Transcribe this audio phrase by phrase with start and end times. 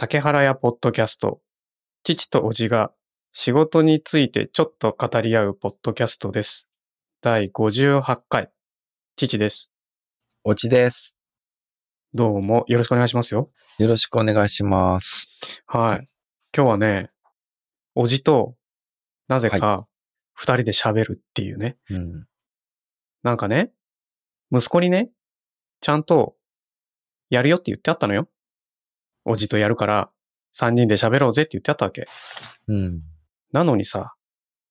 [0.00, 1.42] 竹原屋ポッドキャスト。
[2.04, 2.90] 父と叔父が
[3.34, 6.66] 仕事についてちょっと語り合うポッドキャストです。
[7.20, 8.50] 第58回。
[9.16, 9.70] 父です。
[10.42, 11.18] おちです。
[12.14, 13.50] どうもよろしくお願いしますよ。
[13.78, 15.28] よろしくお願いします。
[15.66, 16.08] はい。
[16.56, 17.10] 今日はね、
[17.94, 18.54] 叔父と
[19.28, 19.86] なぜか
[20.32, 21.76] 二人で喋るっていうね。
[21.90, 22.26] うん。
[23.22, 23.70] なんかね、
[24.50, 25.10] 息子にね、
[25.82, 26.36] ちゃんと
[27.28, 28.30] やるよって言ってあったのよ。
[29.24, 30.10] 叔父とやるから
[30.52, 32.06] 三人で喋ろうぜって言ってあったわけ。
[32.68, 33.00] うん。
[33.52, 34.14] なのにさ、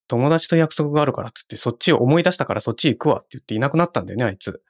[0.08, 4.62] 友達と約束があるからっつって、そっちを思い出したからそっち行くわって言っていなくなったんだよね、あいつ。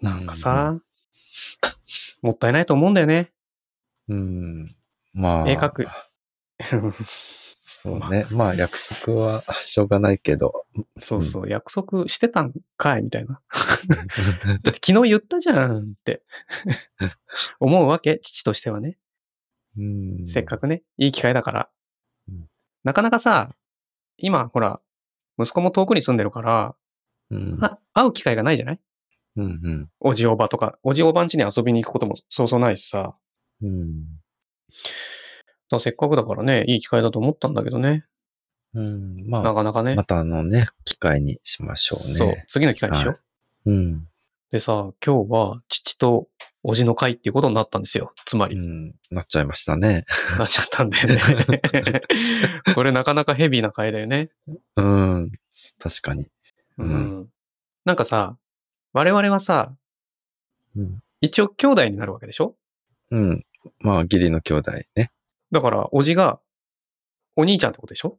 [0.00, 0.78] なんかさ、
[2.22, 3.32] もったいないと思うんだよね。
[4.08, 4.76] うん。
[5.12, 5.48] まあ。
[5.50, 5.86] 絵描く。
[7.84, 8.24] そうね。
[8.32, 10.64] まあ、約束はしょうがないけど。
[10.98, 13.42] そうそう、約束してたんかいみたいな。
[14.62, 16.22] だって昨日言ったじゃんって
[17.60, 18.96] 思うわけ、父としてはね。
[19.76, 19.84] う
[20.22, 20.26] ん。
[20.26, 21.68] せっかくね、いい機会だから
[22.28, 22.48] うん。
[22.84, 23.54] なかなかさ、
[24.16, 24.80] 今、ほら、
[25.38, 26.74] 息子も遠くに住んでるから、
[27.28, 27.58] うん。
[27.60, 28.80] あ会う機会がないじゃない？
[29.36, 29.44] うん。
[29.44, 29.90] うん。
[30.00, 33.14] おじおばとか、おじおばん家に遊びに行くこともそうそうないしさ。
[33.60, 34.04] うん。
[35.74, 38.04] だからせっかくだからね、いい機会だと思ったんだけどね。
[38.74, 39.24] うん。
[39.28, 39.94] まあ、なかなかね。
[39.94, 43.14] またあのね、機会にしましょうそうね。、次の機会にしよう。
[43.14, 43.20] は
[43.66, 44.08] うん。
[44.50, 46.28] でさ、今日は父と
[46.62, 48.12] おじの会っていうことになったんですよ。
[48.24, 48.94] つまり、うん。
[49.10, 50.04] なっちゃいましたね。
[50.38, 52.02] なっちゃったんだよね。
[52.74, 54.30] これなかなかヘビーな会だよね。
[54.76, 55.32] うん。
[55.78, 56.24] 確かに。
[56.78, 56.84] う。
[56.84, 57.28] うん
[57.84, 58.38] なんかさ、
[58.92, 59.74] 我々はさ、
[60.76, 61.02] うん。
[61.20, 62.56] 一応兄弟になるわけでしょ？
[63.10, 63.44] うん。
[63.80, 65.10] まあ、義理の兄弟ね。
[65.54, 66.40] だから、おじが、
[67.36, 68.18] お兄ちゃんってことでしょ？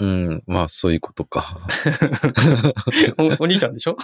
[0.00, 0.42] うん。
[0.46, 1.44] まあ、そういうことか。
[3.18, 3.96] おお兄ちゃんでしょ？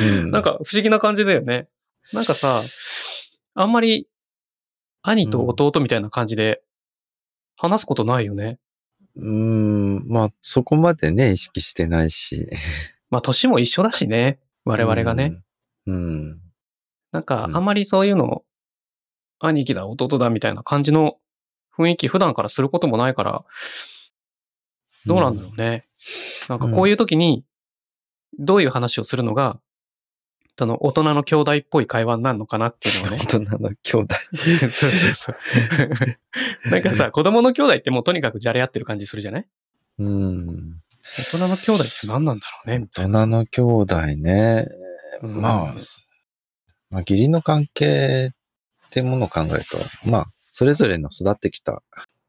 [0.00, 0.30] うん。
[0.30, 1.68] なんか不思議な感じだよね。
[2.12, 2.62] なんかさ、
[3.54, 4.08] あんまり
[5.02, 6.62] 兄と弟みたいな感じで
[7.56, 8.58] 話すことないよね。
[9.16, 9.26] うー
[10.00, 12.48] ん、まあ、そこまでね、意識してないし。
[13.10, 14.38] まあ年も一緒だしね。
[14.64, 15.42] 我々がね。
[15.86, 15.94] うん。
[15.94, 16.40] うん。
[17.10, 18.44] なんかうんあんまりそういうの、
[19.40, 21.18] 兄貴だ、弟だみたいな感じの
[21.78, 23.44] 雰囲気普段からすることもないから、
[25.06, 25.84] どうなんだろうね。
[26.48, 27.44] なんかこういう時に、
[28.38, 29.58] どういう話をするのが、
[30.58, 33.26] その大人の兄弟っぽい会話になるのかなっていうのはね 大。
[33.26, 34.14] 人の兄弟。
[34.34, 35.36] そうそうそう。
[36.70, 39.46] なんかさ、子供の兄弟ってもうとにかくじゃれ合ってる感じするじゃない？
[40.00, 40.82] うん。
[41.16, 43.20] 大人の兄弟って何なんだろうねみたいな。
[43.20, 44.66] 大人の兄弟ね。
[45.22, 46.04] うんまあ、す
[46.90, 49.78] まあ、義理の関係ってものを考えると、
[50.08, 51.82] まあ、それぞれの育ってきた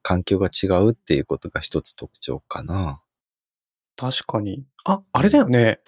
[0.03, 3.01] 環境が違うっていうことが一つ特徴かな。
[3.95, 4.65] 確かに。
[4.85, 5.79] あ、あれだよね。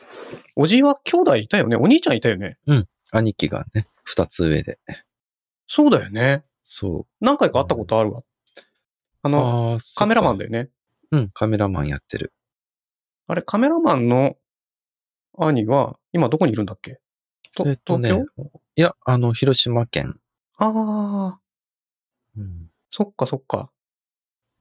[0.55, 1.75] おじいは兄弟いたよね。
[1.75, 2.57] お兄ちゃんいたよね。
[3.11, 4.79] 兄貴がね、二つ上で。
[5.67, 6.43] そうだよね。
[6.63, 8.23] そ何回か会ったことあるわ。
[9.23, 9.31] あう。
[9.31, 10.49] の、あーカメラマンで。
[10.49, 10.69] だよね。
[11.11, 12.33] うん、カメラマンやってる。
[13.27, 14.37] あれ、カメラマンの
[15.37, 16.99] 兄は、今どこにいるんだっけ？
[17.53, 20.19] とえっと東ね京、いや、あの、広島県。
[20.57, 21.39] ああ、
[22.37, 22.69] うん。
[22.91, 23.71] そっかそっか。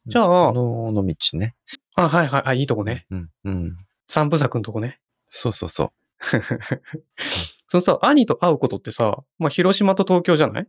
[0.07, 1.55] じゃあの、の道ね。
[1.95, 3.07] あ、はいはい、あ、いいとこね。
[3.11, 3.77] うん、うん。
[4.07, 5.01] 三部作のとこね。
[5.29, 5.93] そうそうそ
[7.67, 10.63] そのさ、兄と会うことってさ、まあ、広島と東京じゃない？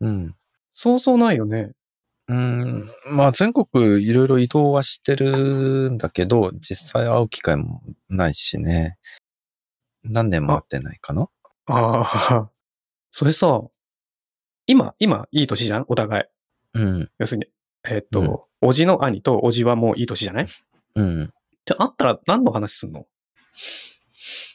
[0.00, 0.36] ううん。
[0.72, 1.72] そうそうないよね。
[2.28, 8.96] うん、まあ全国いろいろ移動はしてるんだけど、実際会う機会もないしね。
[10.04, 11.28] 何年も会ってないかな？
[11.66, 12.50] ああ、
[13.10, 13.60] それさ、
[14.66, 15.84] 今、今、いい年じゃん？
[15.88, 16.24] お互い。
[16.74, 17.46] うん、要するに、
[17.84, 20.46] えっと、おじの兄とおじはもういい年じゃない？
[20.94, 21.32] うん。
[21.66, 23.06] じゃあ、会ったら何の話すんの？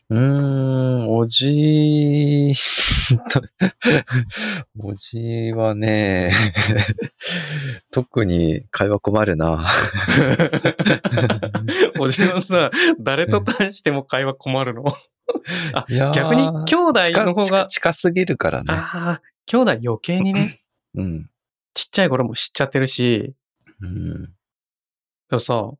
[0.09, 2.53] うーん、おじ
[3.29, 3.41] と、
[4.79, 6.31] おじはね、
[7.91, 9.59] 特に会話困るな。
[11.99, 14.83] おじはさ、誰と対しても会話困るの？
[15.73, 18.73] あいやー逆に、兄弟の方が、近近近すぎるからね。
[18.73, 20.57] ああ、兄弟余計にね、
[20.95, 21.29] うん。
[21.77, 23.35] ちっちゃい頃も知っちゃってるし、
[23.81, 24.23] うん。
[24.23, 24.29] で
[25.33, 25.71] もさ、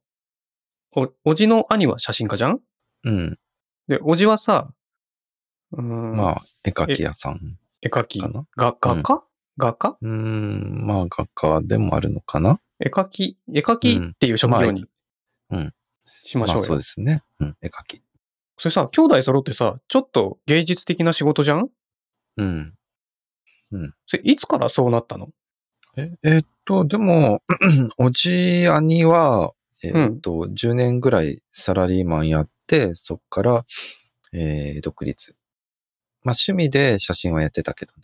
[0.96, 2.60] お、おじの兄は写真家じゃん？
[3.04, 3.40] うん。
[3.88, 4.72] で、おじはさ、
[5.72, 8.22] うーん、まあ、絵描き屋さん絵描き？
[8.22, 8.46] か、な？
[8.56, 9.24] が、画家、
[9.58, 9.98] 画家？
[10.00, 12.60] うーん、まあ、画家でもあるのかな？
[12.80, 14.86] 絵描き、絵描きっていう職業に。
[16.12, 17.24] しましょうよあそうですね。
[17.40, 18.04] うん、絵描き。
[18.60, 21.70] それさ、兄弟揃ってさ、ちょっと芸術的な仕事じゃん
[22.38, 22.76] うん。
[24.06, 25.30] それいつからそうなったの？
[25.98, 27.42] え、えっと、でも、
[27.98, 29.54] おじ兄は、
[29.84, 33.66] えっと、10年ぐらいサラリーマンやって、そっから、
[34.32, 35.36] えー、独立。
[36.24, 38.04] まあ、趣味で写真はやってたけどね。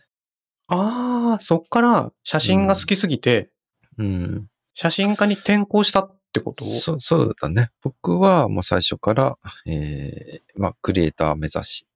[0.68, 3.50] ああ、そっから写真が好きすぎて、
[3.98, 4.48] うん。
[4.74, 6.64] 写真家に転校したってこと？
[6.64, 7.70] そう、そうだね。
[7.82, 11.86] 僕はもう最初から、えー、まあ、クリエイター目指し。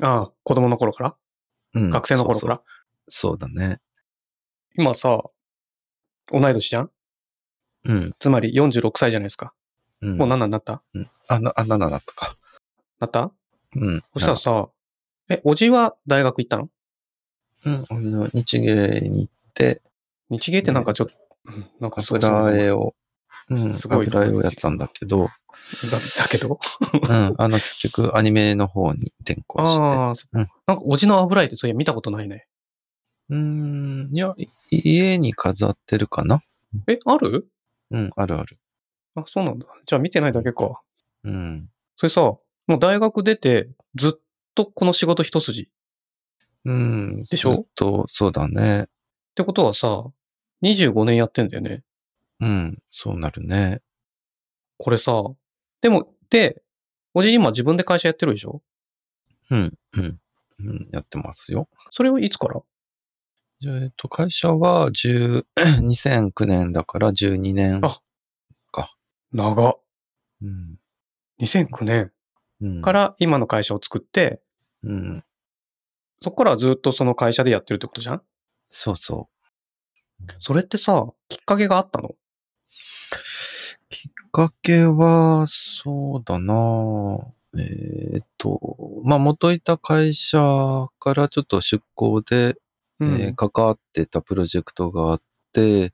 [0.00, 1.14] ああ、子供の頃から？
[1.74, 2.60] うん学生の頃から？
[3.08, 3.80] そうだね。
[4.76, 5.22] 今さ、
[6.32, 6.90] 同い年じゃん？
[7.84, 8.14] うん。
[8.18, 9.52] つまり46歳じゃないですか。
[10.00, 10.16] うん。
[10.16, 10.82] もう7になった？
[10.94, 11.10] うん。
[11.28, 12.36] あ、な、あ、7だったか。
[13.00, 13.32] なった？
[13.76, 14.02] うん。
[14.14, 14.68] そしたらさ、
[15.28, 16.68] え、おじは大学行ったの？
[17.64, 17.86] うん。
[17.90, 19.82] 俺の日芸に行って、
[20.30, 21.14] 日芸ってなんかちょっと、
[21.46, 22.94] うんなんかそう油絵を、
[23.50, 26.60] うん、すごい油絵をやったんだけど、だだけど？
[26.92, 27.34] うん。
[27.36, 29.82] あの、結局、アニメの方に転校して。
[29.82, 32.46] ああ、そうんなんかおじの油絵ってそういや見たことないね。
[33.32, 34.10] うーん。
[34.12, 36.42] いや、い家に飾ってるかな？
[36.86, 37.48] え、ある？
[37.90, 38.58] うん、あるある。
[39.14, 39.66] あ、そうなんだ。
[39.86, 40.80] じゃあ見てないだけか。
[41.24, 41.68] うん。
[41.96, 44.20] それさ、もう大学出てずっ
[44.54, 45.62] とこの仕事一筋？
[45.62, 45.66] っ
[46.66, 47.24] うん。
[47.24, 47.52] でしょ？
[47.52, 48.88] ずっと、そうだね。
[49.34, 50.04] てことはさ、
[50.62, 51.82] 25年やってんだよね。
[52.40, 52.82] うん。
[52.90, 53.80] そうなるね。
[54.78, 55.24] これさ、
[55.80, 56.62] でも、で、
[57.14, 58.62] おじ今自分で会社やってるでしょ？
[59.50, 60.20] うん、うん。
[60.60, 61.68] うん、やってますよ。
[61.90, 62.62] それはいつから？
[63.64, 65.44] えっと、会社は10
[65.82, 67.80] 2009 年だから12年。
[67.82, 68.00] あ
[69.32, 69.80] 長っ。
[70.42, 70.76] うん。
[71.40, 72.12] 2009年
[72.60, 72.82] うん。
[72.82, 74.40] か、ら今の会社を作って、
[74.82, 75.24] うん。
[76.20, 78.22] そこからはずっとその会社でやってるってことじゃん？
[78.68, 79.28] そうそ
[80.40, 82.08] それってさ、きっかけがあったの？
[82.08, 82.16] う。
[83.90, 86.54] きっかけは、そうだな
[87.58, 90.38] えーっと、まあ、元いた会社
[90.98, 92.56] からちょっと出向で、うん。
[93.04, 95.22] えー関わってたプロジェクトがあっ
[95.52, 95.92] て、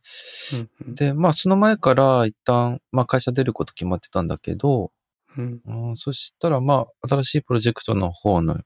[0.52, 0.94] うんうん。
[0.94, 4.92] で、まあ、その前から一旦、まあ、会社出ること決まってたんだけど、
[5.36, 5.60] うん。
[5.66, 8.58] うん、そしたら、まあ、新しいプロジェクトの方の、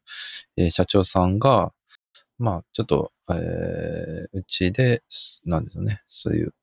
[0.57, 1.73] えー社長さんが、
[2.39, 6.55] まあ、ちょっと、えーうちで、すなんですよね、そういう、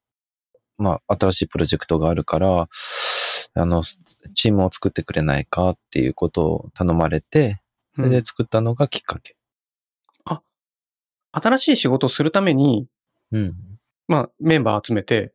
[0.78, 2.68] まあ、新しいプロジェクトがあるから、
[3.56, 4.00] あの、す
[4.36, 7.62] チームを作ってくれないかっていうことを頼まれて、
[7.96, 9.36] それで作ったのがきっかけ。
[11.32, 12.88] 新しい仕事をするために、
[13.32, 13.56] うん。
[14.08, 15.34] まあ、メンバー集めて、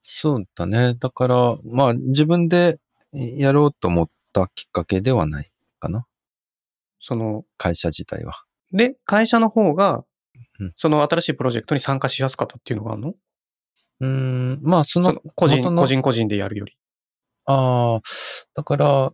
[0.00, 0.94] そうだね。
[0.94, 2.78] だから、まあ、自分で
[3.12, 5.50] やろうと思ったきっかけではない
[5.80, 6.06] かな。
[7.00, 8.44] その、会社自体は。
[8.72, 10.04] で、会社の方が
[10.58, 13.14] うん、その新しいプロジェクトに参加しやすかったっていうのがあるの？
[14.00, 16.76] うーん、まあ、そそのの個人、個人個人でやるより。
[17.46, 18.00] ああ、
[18.54, 19.12] だから、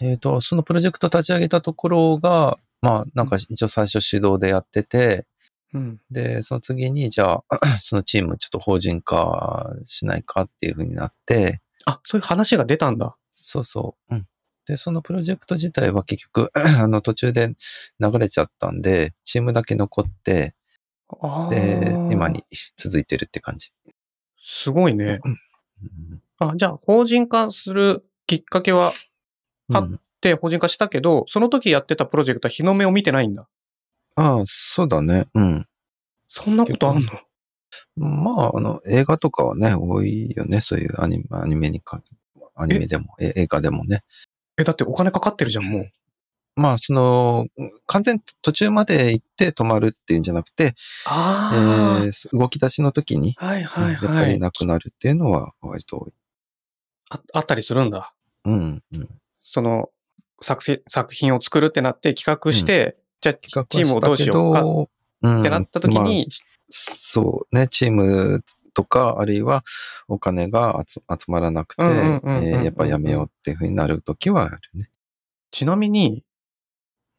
[0.00, 5.26] えっ、と、そのプロジェクト立ち上げたところが、まあ、なんか一応最初指導でやってて、
[5.72, 6.00] うん。
[6.10, 13.16] で、その次に、じゃあ、 そのチームちょっと法人化しないかっていうふうになって、あ、そういう話が出たんだ。
[13.30, 14.14] そうそう。
[14.14, 14.26] うん。
[14.66, 17.54] で、そのプロジェクト自体は結局、 あの、途中で
[17.98, 20.54] 流れちゃったんで、チームだけ残って。
[21.50, 22.44] で、今に
[22.76, 23.72] 続いてるって感じ。
[24.44, 25.20] すごいね。
[25.24, 25.36] うん
[26.38, 28.92] あ、じゃあ、法人化するきっかけは、
[29.72, 33.48] あうんで、法人化したけど、その時やってたプロジェクトは日の目を見てないんだ。
[34.16, 35.26] ああ、そうだね。
[35.34, 35.66] うん。
[36.28, 37.12] そんなことあんの？
[37.96, 40.60] まあ、あの、映画とかはね、多いよね。
[40.60, 42.02] そういうアニメ、アニメにか、
[42.54, 43.32] アニメでも、え？
[43.36, 44.02] 映画でもね。
[44.58, 45.90] え、だってお金かかってるじゃん、もう。
[46.56, 47.46] まあ、その、
[47.86, 50.74] 完全途中まで行って止まるっていうんじゃなくて、え
[51.06, 54.32] あー動き出しの時に、あ、はいはいやっぱはい。
[54.32, 56.12] りなくなるっていうのは割と多い。
[57.10, 58.12] ああったりするんだ。
[58.44, 59.08] うん、うん。
[59.40, 59.90] その
[60.40, 60.80] 作
[61.12, 65.40] 品を作るってなって企画して、じゃあ企画チームをどうしようか。
[65.40, 66.28] ってなった時に
[66.68, 69.64] そうね、チームとか、あるいは
[70.08, 74.88] お金が集集まらなくて、やっぱやめようっていうふうになる時はあるね。
[75.50, 76.24] ちなみに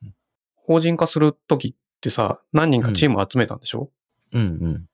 [0.02, 0.16] うん、
[0.56, 3.92] 法人化する時ってさ、何人かチームを集めたんでしょ、
[4.32, 4.88] うん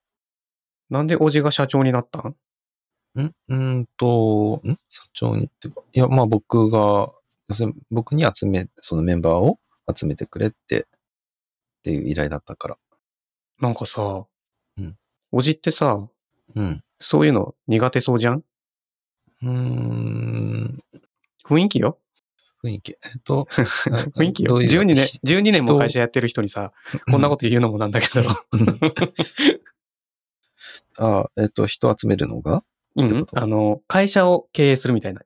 [0.90, 2.36] なんでおじが社長になったん？
[3.16, 3.26] うん？
[3.26, 4.78] んうんと、ん？
[4.90, 7.12] 社長にっていうか、いや、まあ僕が、
[7.48, 9.60] 要するに僕に集め、そのメンバーを
[9.96, 10.88] 集めてくれって、
[11.78, 12.78] っていう依頼だったから。
[13.60, 14.26] なんかさ、
[14.78, 14.98] うん
[15.32, 16.08] おじってさ、
[16.56, 16.84] うん。
[17.02, 18.44] そういうの苦手そうじゃん？
[19.44, 20.78] うーん、
[21.46, 22.00] 雰囲気よ？
[22.64, 22.92] 雰囲気。
[22.94, 23.48] えっと、
[24.16, 24.50] 雰囲気よ。
[24.50, 26.72] どういう12年、12年も人会社やってる人にさ、
[27.12, 28.22] こんなこと言うのもなんだけど。
[31.00, 32.64] あえっと、人集めるのが？
[32.96, 35.22] うんあの、会社を経営するみたいな。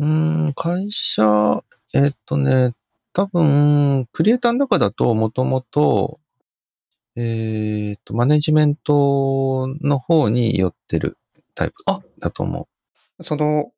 [0.00, 0.06] うー
[0.48, 1.62] ん、会社、
[1.94, 2.72] えっとね、
[3.12, 6.18] 多分、クリエイターの中だと、もともと、
[7.14, 11.18] えっと、マネジメントの方に寄ってる
[11.54, 12.00] タイプあ。
[12.18, 12.68] だと思
[13.22, 13.72] その、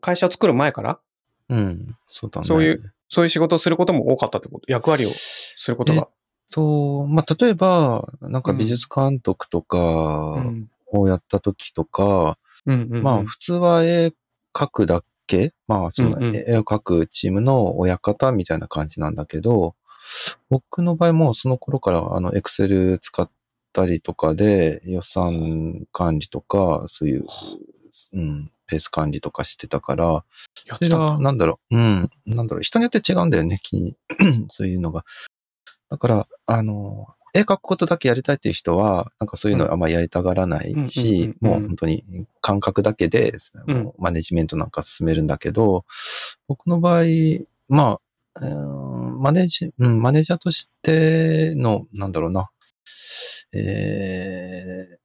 [0.00, 1.00] 会社を作る前から、
[1.48, 1.56] う。
[1.56, 2.46] うん、そうだね。
[2.46, 4.70] そういうそういう仕事をすることも多かったってこと？
[4.70, 6.08] 役割をすることが？
[6.50, 10.44] と、まあ、例えば、なんか美術監督とか
[10.92, 14.12] をやった時とか、まあ、普通は絵
[14.52, 19.74] 描くだけ、まあ、その絵を描くチームの親方みたいな感じなんだけど、
[20.50, 23.28] 僕の場合もその頃からあの、エクセル使っ
[23.72, 27.24] たりとかで予算管理とか、そういう、
[28.12, 30.24] うん、ペース管理とかしてたから、
[30.72, 33.60] それは、なんだろう、うん、なんだろう、人によって違うんだよね、
[34.48, 35.04] そういうのが。
[35.88, 37.06] だから、あの、
[37.36, 42.02] 絵描くことだけやりたいっていう人は、なんかそういうのあんまりやりたがらないし、もう本当に
[42.40, 43.34] 感覚だけで、
[43.98, 45.84] マネジメントなんか進めるんだけど、
[46.48, 47.04] 僕の場合、
[47.68, 48.00] ま
[48.34, 48.40] あ、
[49.18, 52.50] マネージ、うん、マネージャーとしての、なんだろうな、
[53.52, 54.96] えー、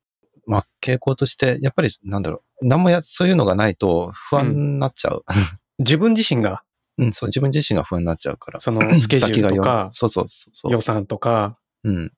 [0.46, 5.24] まあ、傾向として、やっぱり、なんだろう、何もや、そういうのがないと不安になっちゃう。
[5.28, 5.36] うん、
[5.80, 6.64] 自分自身が？
[6.98, 8.60] うん、そう、自分自身が不安になっちゃうから。
[8.60, 10.72] その、スケジュールとか、そうそうそう。
[10.72, 12.12] 予算とか、うん。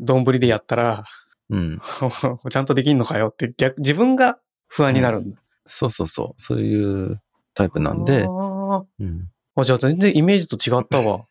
[0.00, 1.04] 丼でやったら、
[1.50, 1.80] うん。
[2.50, 4.38] ちゃんとできんのかよって逆、自分が
[4.68, 6.32] 不安になるんだ、うん、そうそうそう。
[6.36, 7.20] そういう
[7.54, 8.26] タイプなんで。
[8.28, 9.28] あうん。
[9.56, 11.26] あ、じゃあ全然イメージと違ったわ。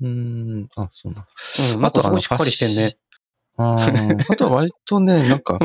[0.00, 1.26] うん、あ、そうなん
[1.76, 2.96] うん、あとすごいしっかりしてんね。
[3.56, 3.76] あ
[4.30, 5.58] あとは割とね、なんか、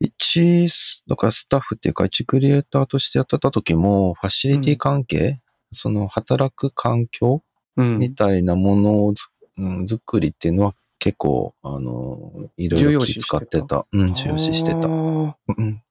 [0.00, 0.68] 一、
[1.08, 5.40] だからスタッフっていうか、一クリエイターとしてやってた時も、ファシリティ関係、うん、
[5.72, 7.42] その働く環境
[7.76, 9.14] みたいなものを、
[9.56, 13.86] うん、作りっていうのは結構、あの、いろいろ気使ってた。
[13.92, 14.88] うん、重要視してた。
[14.88, 14.92] う
[15.62, 15.82] ん、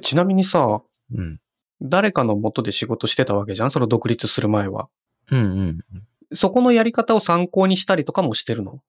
[0.00, 0.80] ちなみにさ、
[1.12, 1.40] うん、
[1.82, 3.70] 誰かの元で仕事してたわけじゃん？
[3.70, 4.88] その独立する前は。
[5.30, 5.78] うんうん。
[6.34, 8.80] そこのやり方を参考にしたりとかもしてるの？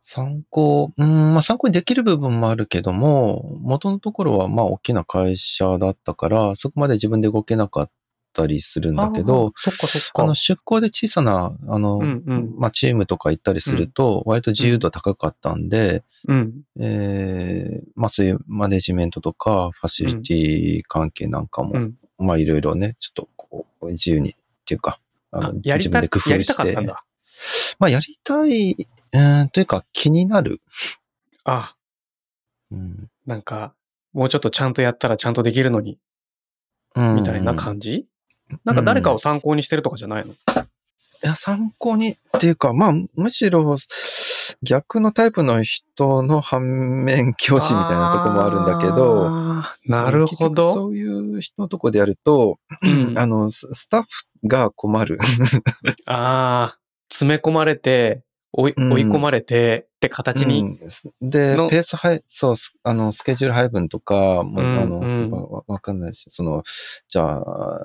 [0.00, 7.90] 参考、うん、まあ参考にできる部分もあるけども、元のところはまあ大きな会社だったから、そこまで自分で動けなかっ
[8.38, 9.52] たりするんだけど。
[10.14, 25.00] あの出向で小さな、あの、うんうん、まあチームとか行ったりすると、割と自由度高かったんで、うん、えー、まあそういうマネジメントとか、ファシリティ関係なんかも、うん、まあいろいろね、ちょっとこう、自由にっていうか、
[25.32, 26.76] あの自分で工夫して。
[27.78, 30.60] まあやりたいうん、というか気になる。
[31.44, 31.74] あ。
[32.70, 33.74] うん、なんか、
[34.12, 35.98] もうちょっとちゃんとやったらちゃんとできるのに、
[36.94, 38.06] みたいな感じ、
[38.64, 40.36] なんか誰かを参考にしてるとかじゃないの、い
[41.22, 43.76] や、参考にっていうか、まあ、むしろ、
[44.62, 49.30] 逆のタイプの人の反面教師みたいなとこもあるんだけど、
[49.84, 50.72] なるほど。
[50.72, 55.18] そういう人のとこでやると、うん、あの、スタッフが困る。
[56.06, 56.78] ああ、
[57.10, 60.78] 詰め込まれて、追い追い込まれてって形に、うん、
[61.28, 66.62] で、ペース配、そう、あの、スケジュール配分とか、もう、あの、わ、わかんないし、その、
[67.08, 67.84] じゃあ、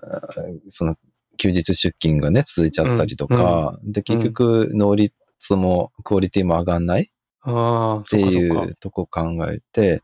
[0.70, 0.96] その、
[1.38, 5.14] 休日出勤がね、続いちゃったりとか、うん、で、結局、能率
[5.56, 10.02] も、クオリティも上がんないっていうとこ考えて、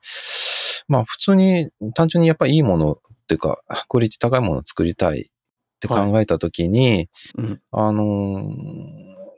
[0.88, 2.98] まあ、普通に、単純にやっぱりいいものっ
[3.28, 5.26] ていうか、クオリティ高いものを作りたいっ
[5.80, 7.10] て考えたときに、はい。
[7.38, 8.44] うん、あのー、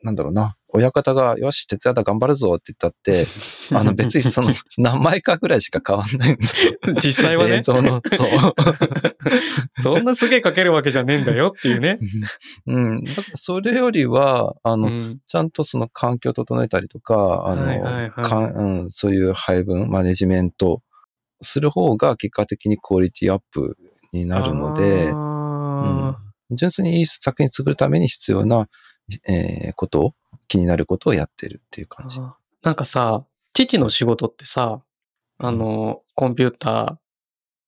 [0.04, 3.28] なんだろうな、親方が、よし、徹夜だ頑張るぞって言ったって、
[3.75, 6.74] あの別にその 何枚かぐらいしか変わんないんですよ。
[7.04, 7.63] 実際はね。
[7.63, 8.30] その、そう。
[9.82, 12.00] そんなすげえかけるわけじゃねえんだよっていうね。
[12.68, 13.04] うん。
[13.04, 18.44] だからそれよりは、あの、うん、ちゃんとその環境を整えたりとか、あの、はいはいはいかん
[18.84, 20.82] うん、そういう配分、マネジメント
[21.42, 23.78] する方が結果的にクオリティアップ
[24.13, 26.16] になるので、うん、
[26.51, 28.68] 純粋にいい作品作るために必要な、
[29.27, 30.13] えー、ことを
[30.48, 32.20] 気になることをやってるっていう感じ。
[32.62, 34.82] なんかさ、父の仕事ってさ、
[35.38, 36.96] あの、コンピューター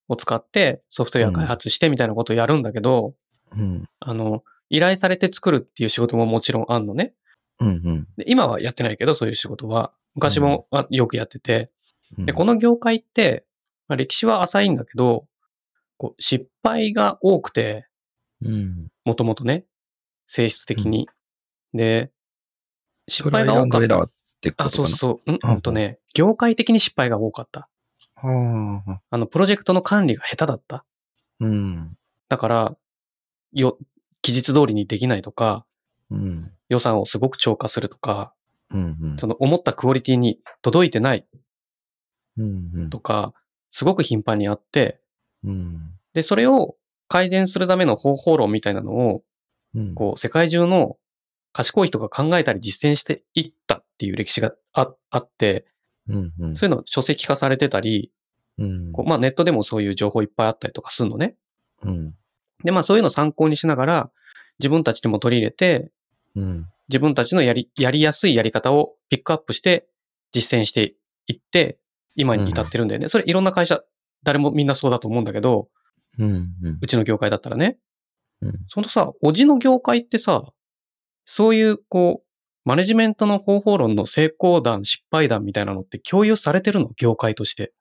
[0.08, 3.16] を使ってソフトウェア開発してみたいなことをやるんだけど、
[3.56, 7.14] うん、あの、依頼されて作るっていう仕事ももちろんあんのね。
[7.60, 9.94] うんうん、で今はやってないけど、そういう仕事は。
[10.16, 11.72] 昔もよくやってて。
[12.18, 13.46] うん、でこの業界って、
[13.88, 15.28] まあ、歴史は浅いんだけど、
[15.98, 17.88] こう失敗が多くて、
[19.06, 19.66] もともとね、
[20.28, 21.08] 性質的に。
[21.74, 22.12] うん、で、
[23.08, 24.02] 失敗が多かった。
[24.02, 24.10] っ
[24.42, 25.32] てことあ、そうそう。
[25.32, 27.70] うん、ほんとね、業界的に失敗が多かった。
[28.16, 30.86] あの、プロジェクトの管理が下手だった。
[31.40, 31.98] うん。
[32.30, 32.78] だから、
[33.52, 33.78] よ、
[34.22, 35.66] 期日通りにできないとか、
[36.10, 38.34] うん、予算をすごく超過するとか、
[38.72, 41.28] うんうん、その思ったクオリティに届いてない
[42.38, 43.34] うんとか、
[43.72, 45.00] すごく頻繁にあって、
[45.44, 46.76] うん、で、それを
[47.08, 49.24] 改善するための方法論みたいなのを、
[49.96, 50.98] こう、世界中の
[51.54, 55.66] 賢い人が考えたり実践していったっていう歴史がああって、
[56.10, 58.12] うんうん、そういうの書籍化されてたり、
[58.58, 61.36] うん、こうまあネットでもそういう情報いっぱいあったりとかするのね。
[61.84, 62.14] うん、
[62.64, 64.12] で、まあそういうのを参考にしながら
[64.60, 65.92] 自分たちでも取り入れて、
[66.36, 69.88] うん、自分たちのやり、やりやすいやり方をピックアップして
[70.32, 70.96] 実践して
[71.28, 71.78] いって、
[72.16, 73.10] 今に至ってるんだよね。
[73.10, 73.82] それいろんな会社、
[74.24, 75.70] 誰もみんなそうだと思うんだけど、
[76.20, 76.32] うん。
[76.64, 77.78] うんうちの業界だったらね。
[78.42, 80.44] うんそのさ、おじの業界ってさ、
[81.26, 82.28] そういう、こう、
[82.66, 86.92] マネジメントの方法論の成功談、失敗談みたいなのって共有されてるの？
[86.96, 87.74] 業界として。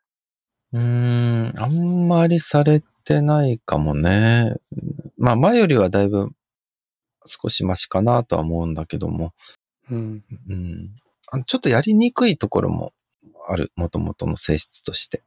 [0.72, 4.54] うーん、あんまりされてないかもね。
[5.18, 6.30] まあ前よりはだいぶ
[7.26, 9.34] 少しマシかなとは思うんだけども、
[9.90, 10.25] うん。
[10.49, 10.90] うん、
[11.30, 12.92] あちょっとやりにくいところも
[13.49, 15.22] ある、もともとの性質として。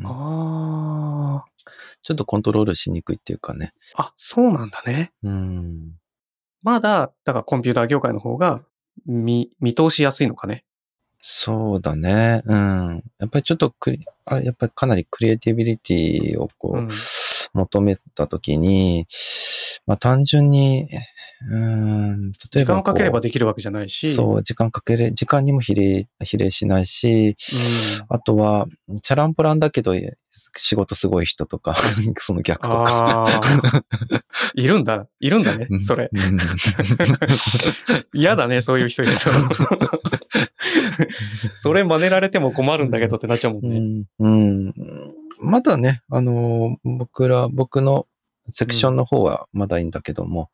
[0.00, 1.44] うんあ
[2.02, 3.72] ちょっとコントロールしにくいっていうかね。
[3.94, 4.02] あ。
[4.02, 5.12] あ、そうなんだね。
[5.22, 5.92] うん。
[6.62, 8.62] まだ、だからコンピューター業界の方が
[9.06, 10.64] 見、見通しやすいのかね。
[11.20, 12.42] そうだね。
[12.46, 13.04] うん。
[13.18, 16.88] やっぱりちょっとクリ、あれ、やっぱりかなりクリエイティビリティをこう、うん
[17.54, 19.06] 求めたときに、
[19.86, 20.88] まあ単純に、
[21.50, 24.14] うん、例え時ば間をかければこできるわけじゃないうし。
[24.14, 27.36] そう、時間かけれ、時間にも比例、比例しないし、
[28.00, 28.06] うん。
[28.08, 28.66] あとは、
[29.02, 29.94] チャランポランだけど、
[30.56, 31.74] 仕事すごい人とか、
[32.16, 32.84] その逆とか。
[32.88, 33.26] ああ。
[34.54, 35.06] いるんだ。
[35.20, 35.76] いるんだねう。
[35.76, 36.10] んそれ。
[36.12, 36.38] うん
[38.14, 39.20] 嫌だね、そういう人いると。
[41.56, 43.80] それ真似られても困るんだけどってなっちゃうもんうね。
[43.80, 44.74] んうん
[45.40, 48.06] まだね、あのー、僕ら、僕の
[48.48, 50.50] セクションの方はまだいいんだけども、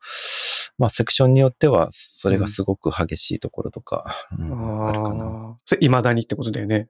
[0.79, 5.57] まあ、セクションによっては、それがすごく激しいところとか、うんあるかな。
[5.65, 6.87] それ未だにってことだよね。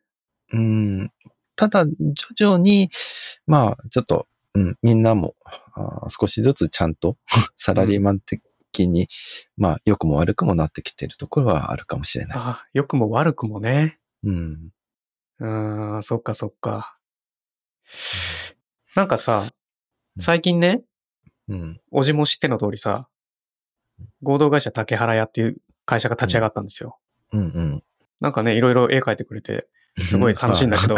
[0.53, 1.12] うん、
[1.55, 2.89] ただ、徐々に、
[3.48, 5.36] まあ、ちょっと、うん、みんなも、
[5.74, 7.17] あー少しずつちゃんと、
[7.58, 9.08] サラリーマン的に、
[9.58, 12.38] まあ、良くも悪くもなってきてるところはあるかもしれない。
[12.38, 14.00] ああ、良くも悪くもね。
[14.24, 14.69] うん。
[15.39, 16.98] うーん、そっかそっか。
[18.96, 19.48] なんかさ、
[20.19, 20.84] 最近ね、
[21.48, 21.81] うん。
[21.89, 23.10] おじも知っての通りさ、
[24.22, 26.98] 合同会社竹原屋っていう会社が立ち上がったんですよ。
[27.32, 27.84] うんうん。
[28.20, 30.96] なんかね、いろいろ絵描いてくれて、 すごい楽しいんだけど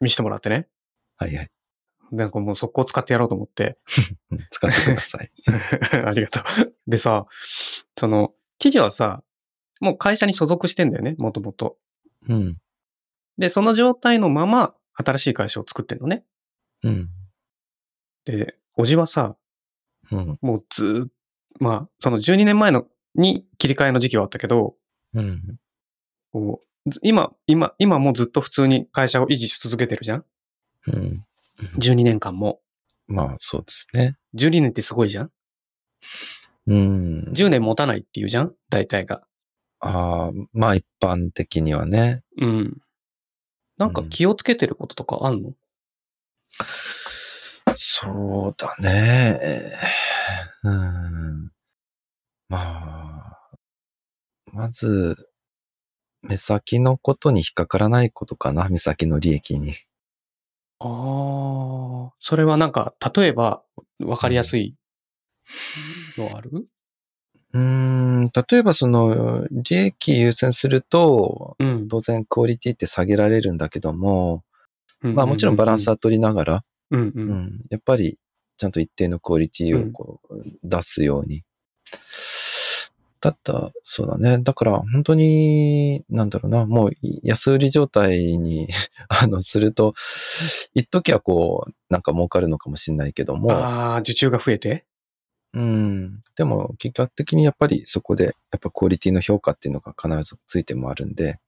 [0.00, 0.68] 見せてもらってね。
[1.16, 1.50] はいはい。
[2.10, 3.78] なんかもう速攻使ってやろうと思って、
[4.30, 5.30] う ん使ってください。
[6.04, 6.74] ありがとう。
[6.86, 7.26] でさ、
[7.96, 9.22] その、知事はさ、
[9.80, 11.78] もう会社に所属してんだよね、もともと。
[12.28, 12.58] うん。
[13.38, 16.24] で、その状態のまま、新しい会社を作ってんのね。
[16.82, 17.10] うん。
[18.24, 19.36] で、おじはさ、
[20.10, 20.38] うん。
[20.42, 21.08] もうずーっ
[21.58, 24.76] まあ、その12年前のに切り替えの時期はあったけど、
[25.14, 25.58] うん。
[26.32, 30.24] こうず今、今、今もずっと普通に会社を維持し続けてるじゃん？
[30.86, 31.26] うん。
[31.78, 32.60] ?12 年間も。
[33.06, 34.16] まあ、そうですね。
[34.34, 35.30] 12年ってすごいじゃん？
[36.68, 37.24] うん。
[37.32, 38.54] ?10 年持たないっていうじゃん？
[38.70, 39.22] 大体が。
[39.80, 42.22] ああ、まあ一般的にはね。
[42.38, 42.80] うん。
[43.76, 45.52] なんか気をつけてることとかあんの、
[47.76, 49.40] そうだね。
[50.62, 51.50] うん。
[52.48, 53.50] まあ、
[54.52, 55.28] まず、
[56.22, 59.74] 目先のことに引っかからないことかな、目先の利益に。
[60.80, 63.62] ああ、それはなんか、例えば、
[64.00, 64.76] わかりやすい
[66.18, 66.66] のある？
[67.52, 71.88] うーん、例えばその、利益優先すると、うん。
[71.88, 74.44] 当然クオリティって下げられるんだけども、
[75.02, 77.12] まあもちろんバランスは取りながら、うんう。
[77.14, 77.30] うん。
[77.30, 78.18] ん、やっぱり
[78.56, 81.42] ちゃんと一定のクオリティをこう出すように。
[83.20, 84.38] だった、そうだね。
[84.38, 86.90] だから本当に、なんだろうな、もう
[87.22, 88.68] 安売り状態に
[89.08, 89.94] あの、すると、
[90.74, 94.86] 一時はこう、なんか儲かるのかもしれないけども、ああ、受注が増えて？
[95.52, 101.40] うん、でも結果的にやっぱりそこで、やっぱクオリティの評価っていうのが必ずついてもあるんで、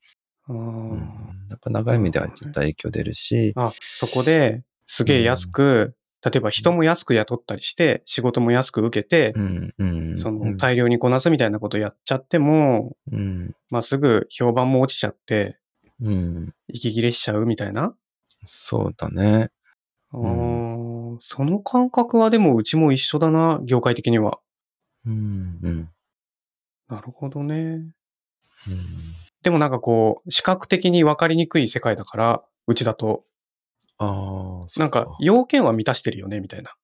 [0.48, 4.62] うん、やっぱ長い目では絶対影響出るし、あ、そこで
[4.94, 15.58] すげえ安く、例えば人も安く雇ったりして、仕事も安く受けてう、ん、うん、そうんの大量にこなすみたいなことやっちゃっても、うん、まあすぐ評判も落ちちゃって、
[16.02, 17.94] うん、息切れしちゃうみたいな。
[18.44, 19.50] そうだね。
[20.12, 24.40] あーその感覚はでもうちも一緒だな、業界的には。
[25.06, 25.88] うん、うん、
[26.90, 27.54] なるほどね。
[27.54, 27.92] うん。
[29.42, 33.24] でもなんかこう、視覚的に分かりにくい世界だから、うちだと、
[34.02, 36.74] ああ、そうんなか要件は満たしてるよね、みたいな。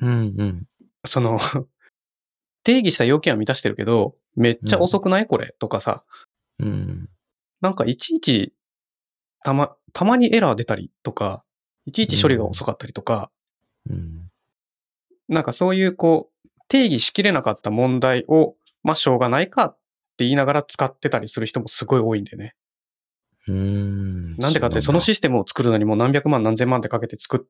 [0.00, 0.66] うん、うん。
[1.04, 1.38] その、
[2.64, 5.26] 定義した要件は満たしてるけど、めっちゃ遅くない？
[5.26, 6.04] これとかさ、
[6.58, 7.08] うん、
[7.60, 8.54] なんかいちいち、
[9.44, 11.44] たま、たまにエラー出たりとか、
[11.86, 13.30] いちいち処理が遅かったりとか、
[13.90, 14.30] うん、
[15.28, 19.74] なんかそういうこう、定義しきれなかった問題を、まあしょうがないかっ
[20.16, 22.54] て言いながら使ってたりする人もすごい多いんだよね。
[23.48, 24.36] うん。
[24.36, 27.46] なんでかってそのシステムを作るのにもう何百万何千万ってかけて作っ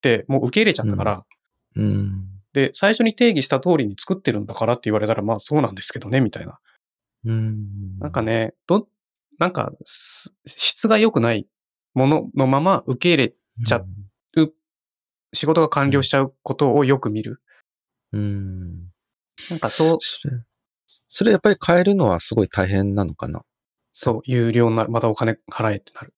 [0.00, 1.24] て、もう受け入れちゃったから、
[1.76, 6.58] うん、で、最初に定義した通りに作ってるんだからって言われたら、まあそうなんですけどね、みたいな。
[7.24, 7.98] うん。
[7.98, 8.88] なんかね、ど、
[9.38, 11.46] なんか、す質が良くない
[11.94, 13.34] もののまま受け入れ、
[13.66, 13.84] ちゃ
[15.32, 17.40] 仕事が完了しちゃうことをよく見る。
[18.12, 18.90] うん。
[19.48, 20.34] なんかそう、それ、
[21.08, 23.42] それやっぱり変えるのはすごい大変なのかな？
[24.02, 24.90] そう、有料になる。
[24.90, 26.14] またお金払えってなる。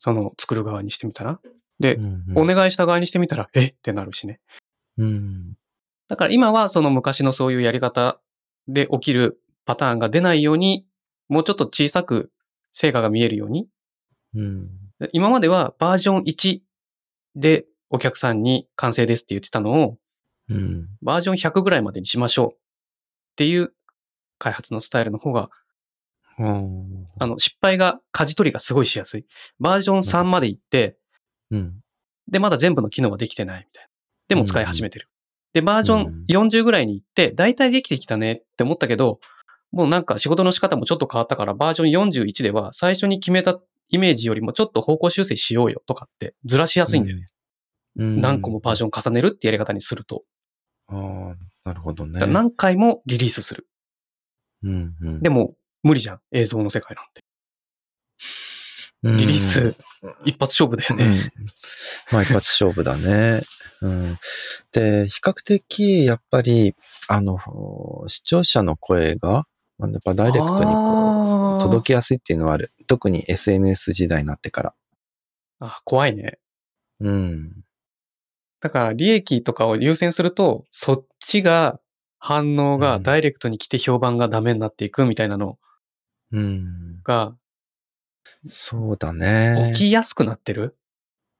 [0.00, 1.38] その作る側にしてみたら。
[1.78, 3.66] で、うんお願いした側にしてみたら、え？
[3.66, 4.40] ってなるしね。
[4.98, 5.54] うん。
[6.08, 8.18] だから今はその昔のそういうやり方
[8.66, 10.84] で起きるパターンが出ないように、
[11.28, 12.32] もうちょっと小さく
[12.72, 13.68] 成果が見えるように。
[14.34, 14.70] うん。
[15.12, 16.58] 今まではバージョン1
[17.36, 19.98] でお客さんに完成ですって言ってたのを、
[20.48, 20.88] うん。
[21.00, 22.56] バージョン100ぐらいまでにしましょうっ
[23.36, 23.72] ていう
[24.38, 25.48] 開発のスタイルの方が、
[26.38, 27.08] うん。
[27.18, 29.26] あの、失敗が、舵取りがすごいしやすい。
[29.60, 30.96] バージョン3まで行って、
[31.50, 31.80] うん。
[32.28, 33.88] で、まだ全部の機能はできてないみたいな。
[34.28, 35.08] でも使い始めてる。
[35.52, 39.20] で、バージョン40ぐらいに行って、だいたいできてきたねって思ったけど、
[39.70, 47.24] もうなんか仕事の仕方もちょっと変わったから、バージョン41では最初に決めたイメージよりもちょっと方向修正しようよとかってずらしやすいんだよね。
[47.96, 50.24] うん何個もバージョン重ねるってやり方にすると。
[50.88, 52.26] ああ、なるほどね。
[52.26, 53.68] 何回もリリースする。
[54.64, 56.20] うんうんでも、無理じゃん。
[56.32, 57.22] 映像の世界なんて。
[59.04, 59.76] うんリリース、
[60.24, 61.04] 一発勝負だよね。
[61.04, 61.16] うん
[62.10, 63.42] まあ一発勝負だね。
[63.82, 64.16] うん。
[64.72, 66.74] で、比較的、やっぱり、
[67.08, 67.38] あの、
[68.06, 69.44] 視聴者の声が、
[69.78, 72.72] まあやっぱダイレクトに届きやすいっていうのはある。
[72.86, 74.74] 特に SNS 時代になってから。
[75.60, 76.38] あ、怖いね。
[77.00, 77.64] うん。
[78.60, 81.78] だから利益とかを優先すると、そっちが
[82.18, 85.58] 反応がうんダイレクトに来て評判がダメになっていくみたいなの
[86.34, 87.00] うん。
[87.04, 87.34] が
[88.44, 89.70] そうだね。
[89.74, 90.76] 起きやすくなってる？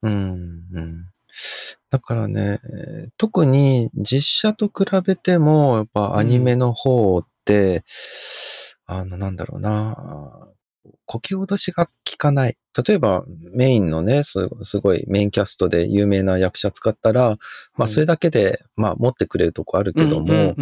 [0.02, 0.12] うん。
[0.72, 1.06] うん。
[1.90, 7.84] だからね、えー特に実写と比べても、やっぱアニメの方って、
[8.86, 10.48] あの、なんだろうな、
[11.06, 12.56] こけ落としが効かない。
[12.86, 17.36] 例えばメインのね、すすごいメインキャストで有名な役者使ったら、
[17.76, 20.54] まあそれだけで、まあ持ってくれるとこあるけども、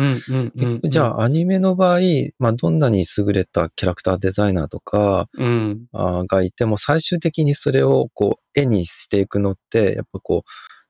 [0.84, 2.00] じゃあアニメの場合、
[2.38, 5.28] まあどんなに優れたキャラクターデザイナーとか、
[6.26, 10.44] がいても、最終的にそれをこう絵にしていくのって、やっぱこ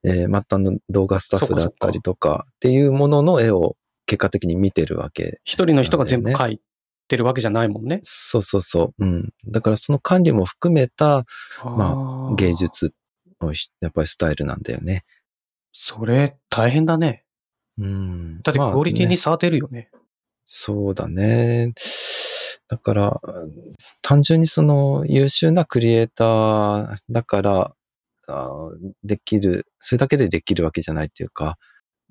[0.04, 5.40] う、えー末端の動画スタッフだったりとかっていうものの絵を結果的に見てるわけ。
[5.44, 6.60] 一人の人が全部書い
[7.12, 7.98] てるわけじゃないもんね。
[8.02, 9.04] そうそうそう。
[9.04, 9.32] うん。
[9.46, 11.26] だからその管理も含めた
[11.62, 12.54] まあ芸。
[12.54, 12.94] 術
[13.40, 15.04] のひやっぱりスタイルなんだよね。
[15.72, 17.24] それ大変だね。
[17.78, 18.42] うん。
[18.42, 19.90] だってクオリティまあねに差出るよね。
[20.44, 21.72] そうだね。
[22.68, 23.20] だから、
[24.00, 27.74] 単純にその優秀なクリエイターだから、
[29.04, 31.58] できる、それだけでできるわけじゃないっていうか、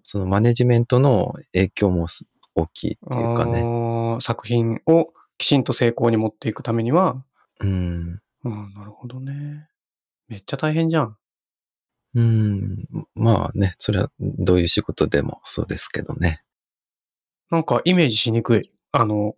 [0.04, 3.64] そのマネジメントの影響もす大きいっていうかね。
[4.22, 7.24] 作品をきちんと成功に持っていくためには、
[7.60, 8.22] うん。
[8.44, 9.68] うん、なるほどね。
[10.28, 11.18] めっちゃ大変じゃん。
[12.14, 12.86] うん。
[13.16, 16.44] まあね、それはどういう仕事でもそうですけどね。
[17.50, 18.72] なんかイメージしにくい。
[18.92, 19.36] あの、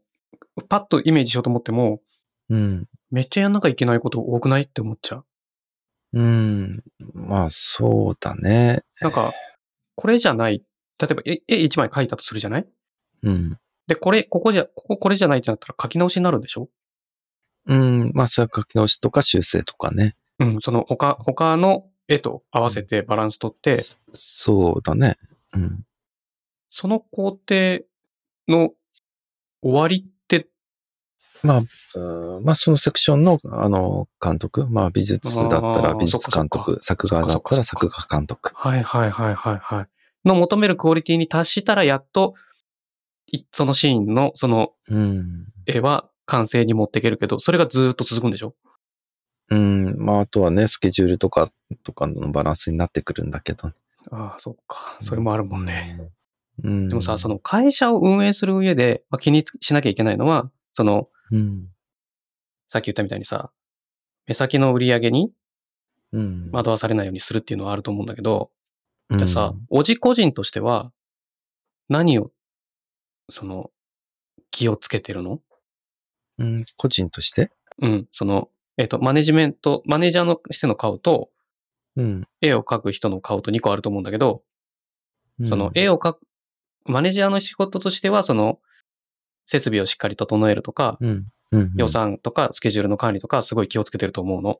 [0.69, 2.01] パッとイメージしようと思っても、
[2.49, 2.87] うん。
[3.11, 5.25] めっちゃやんなきゃいけないこと多くないって思っちゃう。
[6.13, 6.83] うん。
[7.13, 8.81] まあそうだね。
[9.01, 9.33] なんか、
[9.95, 10.63] これじゃない。
[10.99, 12.67] 例えば絵絵一枚描いたとするじゃない？
[13.23, 13.57] うん。
[13.87, 16.69] で、これ、ここじゃ、こここれじゃないってなったら書き直しになるんでしょ？
[17.65, 18.11] うん。
[18.13, 20.15] まあそれは書き直しとか修正とかね。
[20.39, 25.17] うん、その他、他の絵と合わせてバランス取って、そそうだね。
[25.53, 25.85] うん。
[26.71, 27.81] その工程
[28.47, 28.71] の
[29.61, 30.47] 終わりって、
[31.43, 31.61] まあ、
[31.95, 34.65] うんまあそのセクションの、あの、監督。
[34.67, 36.77] まあ美術だったら美術監督。
[36.81, 38.51] 作画だったら作画監督。
[38.55, 39.87] はいはいはいはいはい。
[40.27, 42.52] の求めるクオリティに達したらやっと、い
[43.51, 45.45] そのシーンのそのうん。
[45.65, 48.55] 絵は完成に持っていけるけど、それがずーっと続くんでしょ？
[49.49, 49.95] うん。
[49.97, 51.51] まああとはね、スケジュールとか、
[51.83, 53.69] とかのバランスになってくるんだけど。
[54.11, 54.97] ああ、そっか。
[55.01, 56.09] それもあるもんね。
[56.63, 56.89] うん。
[56.89, 61.67] でもさ、その会社を運営する上で、まあ、気にしなきゃいけないのは、その、うん。
[62.67, 63.51] さっき言ったみたいにさ、
[64.27, 65.31] 目先の売り上げに
[66.11, 66.49] うん。
[66.51, 68.51] 惑わされないようにするっていうのはあると思うんだけど、
[69.09, 70.91] うん、じゃあさ、おじ個人としては、
[71.89, 72.31] 何を、
[73.29, 73.71] その、
[74.51, 75.41] 気をつけてるの？
[76.39, 77.51] うん、個人として？
[77.81, 81.29] うん、その、えっ、と、マネジメント、マネージャーのしての顔と、
[81.95, 82.27] うん。
[82.41, 84.43] 絵を描く人の顔と2個あると思うんだけど、
[85.39, 86.19] その絵を、を描く、
[86.85, 88.59] マネージャーの仕事としては、その、
[89.45, 91.27] 設備をしっかり整えるとか、うん。
[91.51, 91.71] うん。
[91.75, 94.59] 予算とかスケジュールの管理とかすごい気をつけてると思うの。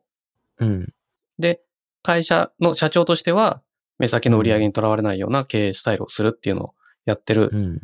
[0.58, 0.94] うん。
[1.38, 1.60] で、
[2.02, 3.62] 会社の社長としては、
[3.98, 6.74] 目先の売り上げにとらわれないような経営スタイルをするっていうのを
[7.04, 7.82] やってるうん。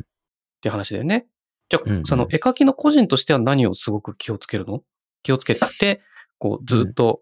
[0.61, 1.25] っていう話だよね。
[1.69, 2.05] じゃあ、うんうん。
[2.05, 4.83] その絵描きの個人としては何をすごく気をつけるの？
[5.23, 6.01] 気をつけて、
[6.37, 7.21] こう、ずっと、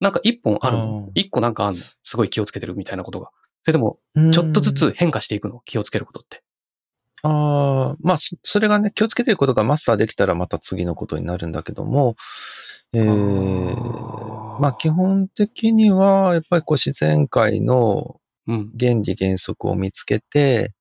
[0.00, 1.10] なんか一本あるの？
[1.14, 1.82] 一個なんかあるの？
[2.02, 2.16] す。
[2.18, 3.30] ごい気をつけてるみたいなことが。
[3.62, 4.32] それでも、うん。
[4.32, 5.62] ちょっとずつ変化していくの？
[5.64, 6.42] 気をつけることって。
[7.22, 12.16] ああ、まあ、そそれがね、気をつけてることがマスターできたらまた次のことになるんだけども、
[12.92, 14.60] えあー、ー。
[14.60, 18.70] まあ基本的には、やっぱりこう自然界のうん。
[18.78, 20.74] 原理原則を見つけて、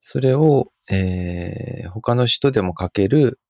[0.00, 3.40] それを、えー、他の人でも書ける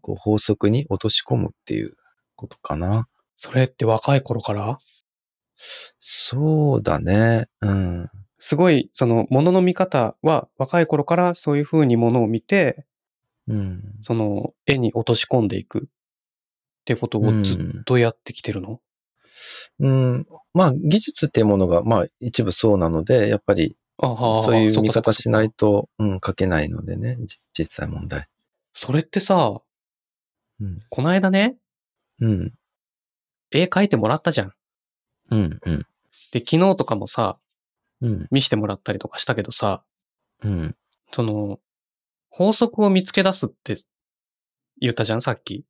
[0.00, 1.94] こう法則に落とし込むっていう
[2.36, 3.08] ことかな。
[3.36, 4.78] それって若い頃から？
[5.98, 7.46] そうだね。
[7.60, 8.10] うん。
[8.38, 12.84] すごい、その、ものの見方は若い頃からそういう風にものを見て、
[13.46, 13.82] うん。
[14.00, 15.88] その、絵に落とし込んでいくっ
[16.84, 18.80] てことをずっとやってきてるの、
[19.78, 20.26] うん。
[20.54, 25.88] まあ、技術っていうものが、まあ、一部そうなので、やっぱり、そういう見方しないと。
[25.98, 28.28] と、うん、書けないのでね、じ実際問題。
[28.74, 29.60] それってさ、
[30.60, 30.82] うん。
[30.90, 31.56] この間ね、
[32.20, 32.52] うん。
[33.50, 34.52] 絵描いてもらったじゃん。
[35.30, 35.60] うん。
[35.64, 35.86] うん。
[36.32, 37.38] で、昨日とかもさ、
[38.00, 38.26] うん。
[38.30, 39.84] 見してもらったりとかしたけどさ、
[40.42, 40.76] うん。
[41.12, 41.60] その、
[42.28, 43.76] 法則を見つけ出すって
[44.80, 45.64] 言ったじゃん、さっき。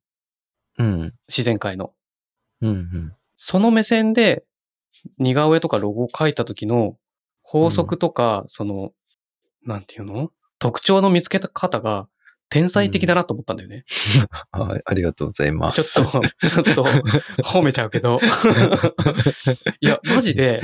[0.79, 1.13] うん。
[1.27, 1.93] 自然界の。
[2.61, 2.69] うん。
[2.69, 3.15] うん。
[3.35, 4.43] その目線で
[5.17, 6.97] 似顔絵とかロゴを描いた時の
[7.53, 8.93] 法則とか、その、
[9.63, 10.31] なんていうの？
[10.57, 12.07] 特徴の見つけ方が
[12.49, 13.85] 天才的だなと思ったんだよね。
[14.51, 15.93] はい、ありがとうございまちょっす。
[15.93, 16.83] と、ちょっと
[17.45, 18.17] 褒めちゃうけど。
[19.81, 20.61] いや、マジで、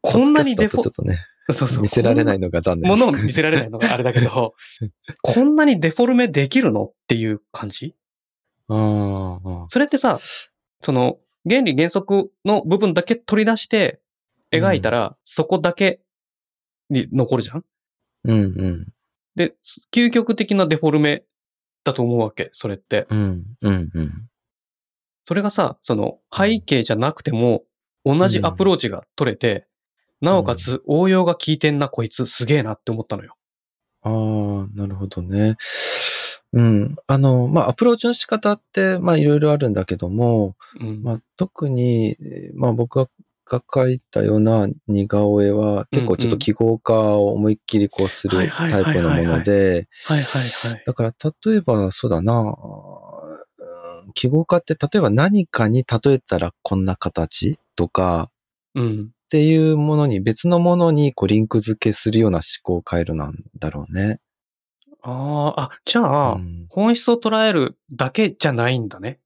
[0.00, 1.82] こんなにデフォポッドキャストだとちょっとね、そうそう。
[1.82, 2.88] 見せられないのが残念。
[2.88, 4.54] ものを見せられないのがあれだけど、
[5.24, 7.96] こんなにデフォルメできるのっていう感じ？
[8.68, 10.20] ああ、それってさ、
[10.82, 14.00] その原理原則の部分だけ取り出して
[14.52, 16.00] 描いたら、そこだけ
[16.90, 17.64] に残るじゃん？
[18.24, 18.92] うんうん。
[19.34, 19.54] で、
[19.92, 21.24] 究極的なデフォルメ
[21.84, 23.06] だと思うわけ、それって。
[23.10, 24.28] うんうんうん。
[25.24, 27.64] それがさ、その背景じゃなくても
[28.04, 29.66] 同じアプローチが取れて、
[30.20, 33.36] なおかつ応用が効いてんな、こいつすげえなって思ったのよ。
[34.02, 35.56] ああ、なるほどね。
[36.52, 36.96] うん。
[37.06, 41.02] あの、まあ、アプローチの仕方って、まあ、いろいろあるんだけども、うん。
[41.02, 43.08] まあ、特に、えーまあ、僕
[43.46, 49.88] が描いたような似顔絵は、結構ちょっと記号化を思いっきりこうするタイプのもので。
[50.84, 51.14] だから、
[51.46, 52.56] 例えば、そうだな、うん
[54.14, 58.30] 記号化って、例えば何かに例えたらこんな形とか、
[58.74, 59.10] うん。
[59.10, 64.20] っていうものに、別のものにこうリンク付けするような思考回路なんだろうね。
[65.02, 69.18] ああ、あ、じゃあ、うん本質を捉えるだけじゃないんだね。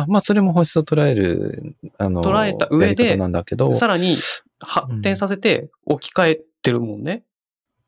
[0.00, 4.16] あ、まあ、それも本質を捉える、あの、捉えた上でなんだけど、さらに
[4.60, 7.24] 発展させて置き換えてるもんね。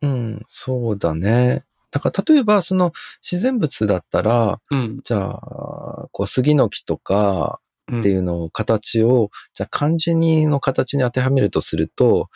[0.03, 1.64] うん、そうだね。
[1.90, 5.01] だから、例えば、その自然物だったら、うん。
[5.03, 12.29] じゃあ、こう、杉の木とかうんっていうのを、形を、じゃあ、漢字にの形に当てはめるとすると、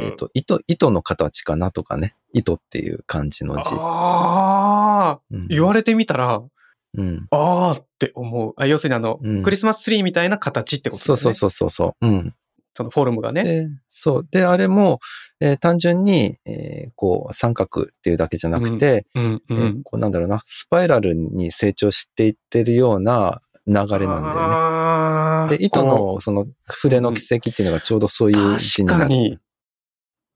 [0.00, 2.16] えっ、と、糸、糸の形かなとかね。
[2.32, 3.70] 糸っていう漢字の字。
[3.74, 6.42] ああ、うん言われてみたら、
[6.96, 7.26] うん。
[7.30, 8.54] ああって思う。
[8.56, 11.16] あ要するにあの、うんクリスマスツリーみたいな形ってことだよね。
[11.20, 12.06] そうそうそうそうそう。
[12.06, 12.34] うん。
[12.76, 13.42] そのフォルムがね。
[13.42, 14.28] で、そう。
[14.30, 14.98] で、あれも、
[15.40, 19.82] えー単純に、えーこう、三角っていうだけじゃなくて、うんうえーん。
[19.84, 25.52] こうなんだろうな、スパイラルに成長していってるような流れなんだよね。
[25.52, 29.00] よで、糸のその筆の軌跡っていうのがちょうどそういう字になる。
[29.00, 29.38] 確かに、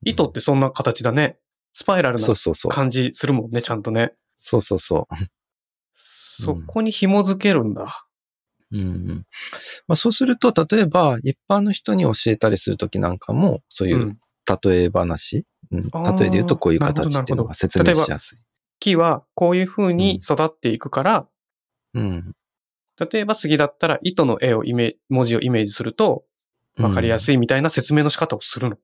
[0.05, 1.39] 糸ってそんな形だね。
[1.73, 2.73] スパイラルなそうそうそう。
[2.73, 4.13] 感じするもんね、ちゃんとね。
[4.37, 5.15] そうそうそう。
[6.01, 8.07] そこに紐づけるんだ。
[8.71, 9.27] うんうん
[9.87, 14.19] まあ、そうすると、例えば、一般の人に教えたりするときなんかも、そういううん
[14.63, 18.39] 例え話、うんあー例えで言うとこういう形っていうのが説明しやすい。
[18.81, 21.29] 木はこういう風に育っていくから、
[21.93, 22.35] うん。
[22.99, 26.25] 例えば杉だったら糸の絵をイメ文字をイメージすると
[26.77, 28.77] 分かりやすいみたいな説明の仕方をするの。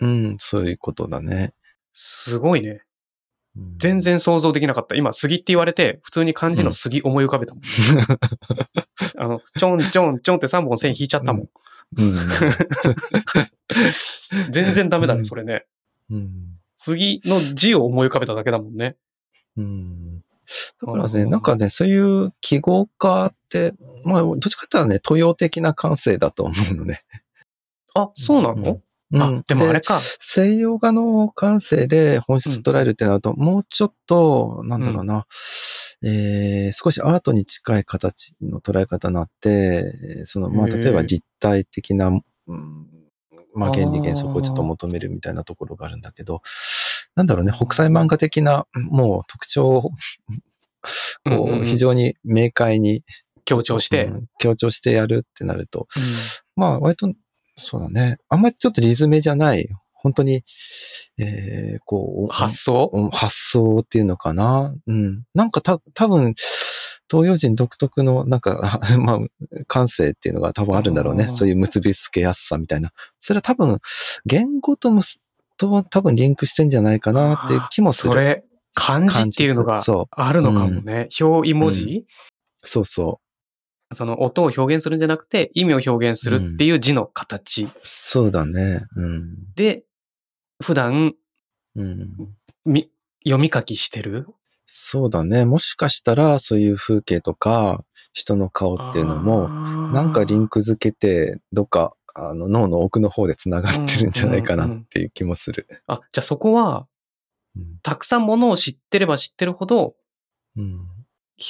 [0.00, 1.54] うん、そういうことだね。
[1.94, 2.82] すごいね。
[3.56, 4.94] うん全然想像できなかった。
[4.94, 7.62] 今、杉って言われて、普通に漢字の杉思い浮かべたもん。
[9.18, 11.48] あの、ちょんちょんちょんって3本線引いちゃったもん。
[11.98, 12.16] うん。
[14.52, 15.66] 全然ダメだね、うんそれね。
[16.10, 18.96] うん杉の字を思い浮かべただけだもんね。
[19.56, 20.20] うん
[20.80, 27.04] だからね、なんかね、そういう記号化って、まあ、どっちかっていうとね、東洋的な感性だと思うのね。
[27.94, 28.80] あ、そうなの、
[29.12, 29.22] うん。
[29.22, 30.00] あ、でもあれか。
[30.18, 35.26] 西洋画の感性で本質捉えるってなると、もうちょっと、なんだろうな、
[36.02, 42.86] えー少しアートに近い形の捉え方になって、えーその、まあ、例えば立体的な、うん
[43.54, 46.42] まあ原理原則をちょっと求めるみたいなところがあるんだけど、
[47.16, 49.90] なんだろうね、北斎漫画的な、もう特徴を、
[51.24, 53.02] こう、非常に明快に
[53.44, 56.02] 強調して、うん、強調してやるってなると、うん、
[56.54, 57.12] まあ割と、
[57.60, 60.44] そうだね、あんまりちょっとリズムじゃない、本当に、
[61.18, 63.10] えー、こう、発想？
[63.12, 64.74] 発想っていうのかな。
[64.86, 65.24] うん。
[65.34, 66.34] なんかた、多分
[67.10, 69.18] 東洋人独特の、なんか、 まあ、
[69.66, 71.28] 感性っていうのが多分あるんだろうね。
[71.30, 72.92] そういう結びつけやすさみたいな。
[73.18, 73.78] それは多分、
[74.24, 75.02] 言語とも、
[75.58, 78.12] と多分リンクしてんじゃないかなっていう気もする。
[78.12, 81.08] それ、漢字っていうのがあるのかもね。
[81.20, 82.04] うん、表意文字、うん、
[82.62, 83.29] そうそう。
[83.94, 87.64] その音を表現するんじゃなくて、意味を表現するっていう字の形。
[87.64, 88.86] うん、そうだね。
[88.96, 89.84] うん、で、
[90.62, 91.14] 普段、
[91.74, 92.10] うん、
[92.64, 92.90] み
[93.24, 94.26] 読み書きしてる？
[94.66, 95.44] そうだね。
[95.44, 105.66] もしかしたら、そういう風景とか、人の顔っていうのも、なんかリンク付けて、どっか、あの、脳の奥の方で繋がってるんじゃないかなっていう気もする。
[105.68, 106.86] うんうんうん、あ、じゃあそこは、
[107.82, 109.96] たくさんものを知ってれば知ってるほど、
[110.56, 110.86] うん、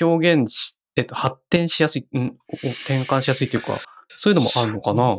[0.01, 5.19] 表現し、えっと、発展しやすい、うん、転換しやすいっていうか、そういうのもあるのかな？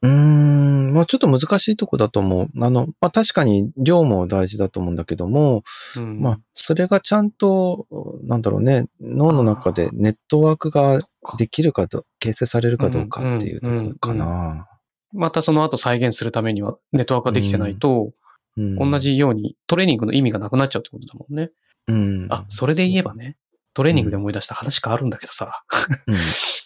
[0.00, 2.48] うーん、まあちょっと難しいとこだと思う。
[2.62, 5.64] あの、まあ確かに量も大事だと思うんだけども、
[5.96, 7.86] うん、まあそれがちゃんと、
[8.22, 11.00] なんだろうね、脳の中でネットワークが
[11.36, 14.68] できるかと、形成されるかどうかっていうところかな。
[15.12, 18.12] またその後再現するためにはネットワークができてないと、
[18.56, 21.50] うん、同じようにトレーニングの意味がなくなっちゃうってことだもんね。
[21.88, 22.26] うん。
[22.30, 23.36] あ、それで言えばね、
[23.78, 25.62] トレーニングで思い出した話変わるんだけどさ、
[26.08, 26.16] うん、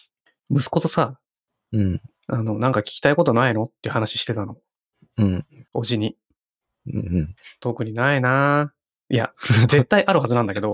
[0.57, 1.19] 息子とさ、
[1.71, 3.65] うん、あの、なんか聞きたいことないの？
[3.65, 4.57] って話してたの。
[5.19, 5.45] うん。
[5.75, 6.17] おじに。
[6.91, 7.35] うん。
[7.59, 8.73] 特にないな
[9.09, 9.31] いや、
[9.69, 10.73] 絶対あるはずなんだけど、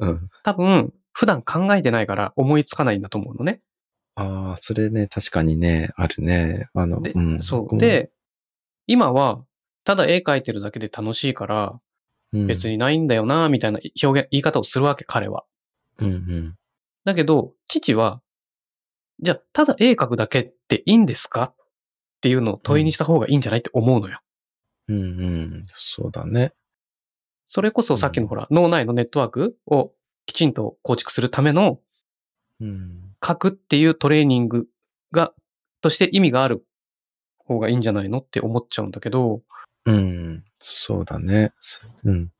[0.00, 0.28] うん。
[0.44, 3.62] 多分、普段考えてないから思いつかないんだと思うのね。
[4.16, 6.68] ああ、それね、確かにね、あるね。
[6.74, 7.78] あの、うん、そう。
[7.78, 8.10] で、
[8.86, 9.46] 今は、
[9.84, 11.80] ただ絵描いてるだけで楽しいから、
[12.32, 15.44] 別にないんだよな、みたいな表現、言い方をするわけ、彼は。
[16.00, 16.54] うんうん。
[17.04, 18.20] だけど、父は、
[19.20, 21.52] じゃあ、ただ絵描くだけっていいんですか？
[21.52, 21.56] っ
[22.20, 23.60] ていうのを問いにした方がいいんじゃない？
[23.60, 24.20] って思うのよ。
[24.88, 25.04] うん、うん、う
[25.60, 26.52] ん、そうだね。
[27.48, 29.92] それこそさっきのほら、うん、脳内のネットワークを
[30.26, 31.80] きちんと構築するための、
[32.60, 34.66] うん、書くっていうトレーニング
[35.12, 35.32] が、
[35.80, 36.64] として意味がある
[37.38, 38.18] 方がいいんじゃないの？
[38.18, 39.42] って思っちゃうんだけど。
[39.86, 41.52] うん、そうだね。
[42.04, 42.30] うん。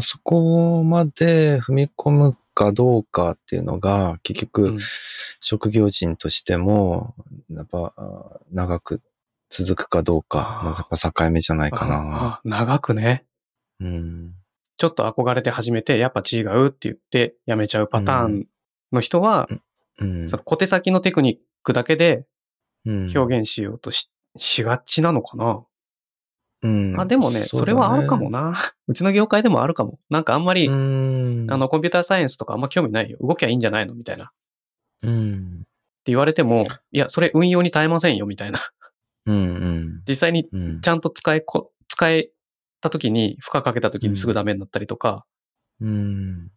[0.00, 4.76] そこまで踏み込むかどうかっていうのが、結局、
[5.40, 7.14] 職業人としても、
[7.50, 7.94] やっぱ、
[8.50, 9.02] 長く
[9.48, 12.40] 続くかどうか、やっぱ境目じゃないかな。
[12.44, 13.24] 長くね。
[13.80, 14.34] うん。
[14.76, 18.46] ちょっと憧れて始めて、やっぱ違うって言ってやめちゃうパターン
[18.92, 19.48] の人は、
[19.98, 22.26] うん、その小手先のテクニックだけで
[22.86, 25.62] 表現しようとし,、しがちなのかな。
[26.62, 27.00] うん。
[27.00, 28.54] あ、でもね、そねそれはあるかもな。
[28.86, 29.98] うちの業界でもあるかも。
[30.10, 33.18] なんかあんまり、あの、コンピューターサイエンスとかあんま興味ないよ。
[33.20, 33.94] 動きゃいいんじゃないの？
[33.94, 34.30] みたいな。
[35.02, 35.60] うん。
[35.62, 38.60] って言われても、いや、それ運用に耐えませんよ、みたいな。
[39.26, 40.02] うんうん。
[40.08, 40.48] 実際に
[40.82, 42.30] ちゃんと使えこ、使え
[42.80, 45.24] た時に、負荷かけた時にすぐダメになったりとか。
[45.80, 46.50] うん。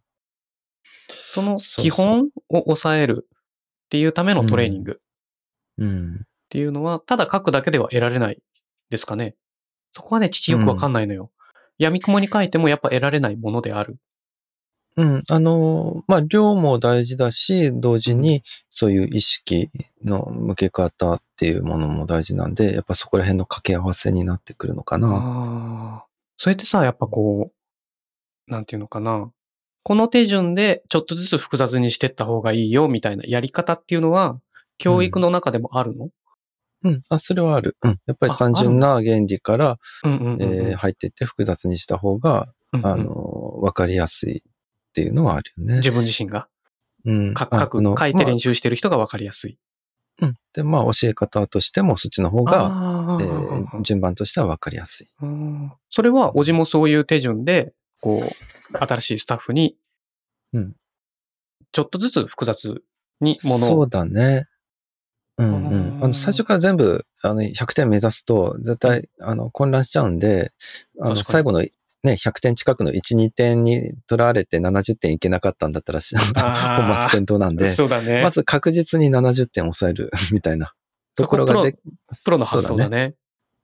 [1.08, 5.00] その基本を抑えるっていうためのトレーニング。
[5.78, 6.14] うん。
[6.22, 8.40] っていうのは、ただ書くだけでは得られない
[8.90, 9.36] ですかね。
[9.92, 11.30] そこはね、父よくわかんないのよ。
[11.78, 13.98] 闇雲に書いてもやっぱ得られないものである。
[14.96, 15.22] うん。
[15.28, 19.70] あの、まあ、量も大事だし、同時にそういう意識
[20.02, 25.08] の向け方っていうものも大事なんで、やっぱそこら辺の掛け合わせになってくるのかな。
[25.08, 26.06] ああ。
[26.38, 27.50] それってさ、やっぱこ
[28.48, 29.30] う、なんていうのかな。
[29.82, 34.40] この手順でちょっとずつ複雑にしてった方がいいよみたいなやり方っていうのは、
[34.78, 36.10] 教育の中でもあるの、うん。
[37.08, 37.76] あ、それはある。
[37.82, 37.98] うん。
[38.06, 43.14] やっぱり単純な原理から、え入っていって複雑にした方が、うんうん、あの、
[43.60, 45.76] わかりやすいっていうのはあるよね。
[45.76, 46.48] 自分自身が？
[47.04, 47.34] うん。
[47.38, 49.58] 書く、書いて練習してる人がわかりやすい。
[50.20, 50.34] うん。
[50.54, 55.08] で、まあ、教え方としてもそっちの方が、えー、順番としてはわかりやすい。
[55.90, 59.76] それは、おじもそういう手順で、こう、新しいスタッフに、
[60.52, 60.74] うん。
[61.72, 62.82] ちょっとずつ複雑
[63.20, 63.68] にものを。
[63.68, 64.46] そうだね。
[65.38, 65.98] うんうん。
[66.02, 70.52] あの、最初から全部、あの、100点目指すと、絶対、あの、混乱しちゃうんで、
[71.00, 71.60] あの、最後の
[72.06, 77.66] ね、100点近くの1、2点に取られて70点いけなかったんだったら、 本末転倒なんで、
[78.00, 78.22] ね。
[78.22, 80.72] まず確実に70点抑える みたいな
[81.16, 81.76] ところがで、
[82.24, 83.14] プロの発想だね。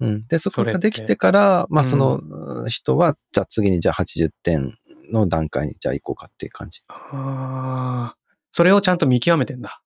[0.00, 0.26] うん。
[0.26, 2.20] で、そこができてから、まあその
[2.66, 4.76] 人は、じゃあ次にじゃあ80点
[5.12, 6.82] の段階にじゃあ行こうかっていう感じ。
[6.88, 8.16] ああ。
[8.50, 9.80] それをちゃんと見極めてんだ。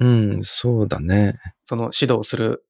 [0.00, 1.38] うん、そうだね。
[1.64, 2.64] その指導する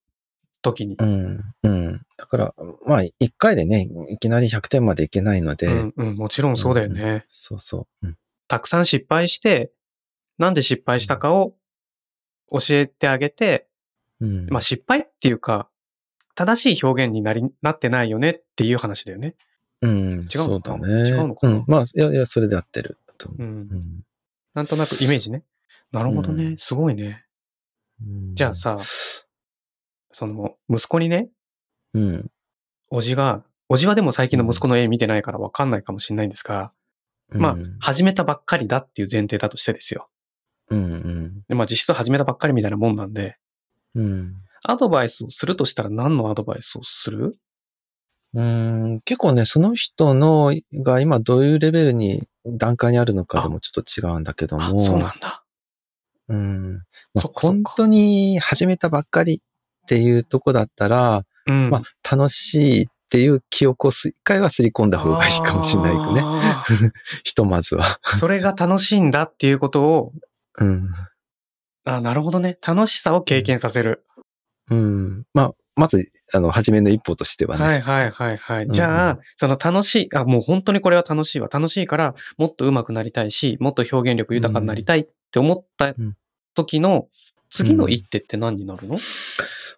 [0.63, 0.97] 時に。
[0.99, 1.55] うん。
[1.63, 2.03] うん。
[2.19, 2.55] だから、
[2.85, 7.25] まあ、一回でね、いきなり100点までいけないので、うん、うん、もちろんそうだよね。
[7.29, 8.07] そうそう。
[8.07, 8.17] うん。
[8.49, 9.73] たくさん失敗して、
[10.37, 11.55] なんで失敗したかを
[12.51, 13.69] 教えてあげて、
[14.21, 15.71] うん、まあ失敗っていうか、
[16.35, 19.37] 正しい表現になり、なってないよねっていう話だよね。
[19.83, 20.77] うん、違うそのかな？
[20.77, 21.09] うだね。
[21.09, 21.53] 違うのかな？
[21.55, 21.65] うん。
[21.67, 22.99] まあ、いやいや、それで合ってる。
[23.39, 23.47] うん。
[23.47, 24.05] うん
[24.53, 25.45] なんとなくイメージね。
[25.93, 26.45] なるほどね。
[26.45, 27.25] うんすごいね。
[28.03, 28.79] うんじゃあさ、
[30.13, 31.29] その、息子にね、
[31.95, 32.31] うん。
[32.89, 36.73] おじが、おじはでも最近の息子の絵見てないからわかんないかもしれないんですが、
[37.31, 40.09] まあうん、始めたばっかりだっていう前提だとしてですよ。
[40.71, 43.37] うん、でまあ実質始めたばっかりみたいなもんなんで、
[43.95, 44.03] うん。
[44.03, 44.35] うん。
[44.65, 47.37] アドバイスをするとしたら何のアドバイスをする？
[48.33, 54.81] うん、結構ね、その人の、が今どういうレベルに、段階にあるのかでもちょっと違うんだけどあ、も。
[54.83, 55.40] そうなんだ。
[56.31, 56.83] うん。
[57.15, 61.71] 本当に始めたばっかりっていうとこだったら、うん。
[61.71, 66.23] まあ、楽しいっていう記憶をす一回はすり込んだ方がいいかもしれないよね。
[66.25, 66.65] あ
[67.25, 67.85] ひとまずは。
[68.07, 70.13] ーそれが楽しいんだっていうことを、
[70.59, 70.91] うん。
[71.85, 72.57] あなるほどね。
[72.65, 74.05] 楽しさを経験させる。
[74.71, 75.25] うん。
[75.35, 77.65] まあ、まず、あの、初めの一歩としてはね。
[77.65, 78.65] はいはいはいはい。
[78.67, 81.49] うんじゃあ、その楽しい、あ、もう本当にこれは楽しいわ。
[81.51, 86.17] 楽しいから、もっと上手くなりたいし、もっと表現力豊かになりたいって思ったうん
[86.55, 87.07] 時の
[87.51, 88.99] 次の一手って何になるの、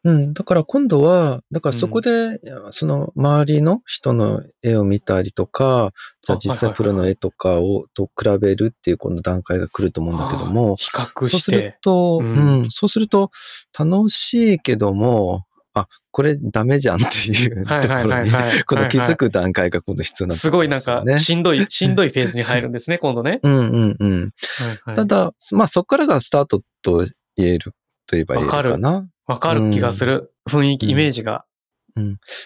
[0.05, 0.35] うん。
[0.35, 2.39] だから今度は、だからそこで、
[2.71, 5.93] その周りの人の絵を見たりとか、
[6.23, 11.79] じゃあ実際プロの絵とかを、と比べるっていうこの段階が来ると思うんだけども、比較そうするして。
[11.81, 13.31] と、ううんん、そうすると、
[13.79, 18.31] 楽しいけども、あ、これダメじゃんっていうところに。
[18.67, 21.19] この気づく段階が今度必要になってすごいなんか、ね。
[21.19, 23.41] しんどい、 しんどいフェーズに入るんですね、今度ね。
[23.43, 24.21] うんうんうん。
[24.21, 27.05] はいはいただ、まあそこからがスタートと
[27.37, 27.73] 言える、
[28.07, 29.09] と言えば言えるかな。
[29.27, 30.33] わかる気がする。
[30.49, 31.45] 雰囲気、うんイメージが。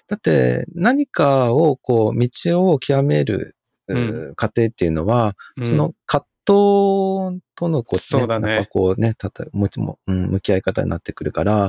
[0.09, 3.57] だって、何かをこう、道を極める、
[3.89, 3.99] うん
[4.31, 11.66] う過程っていうのは、うんその葛藤とのこう、そうだねなんかこうね、たた、もちも、うん、向き合い方になってくるから、うん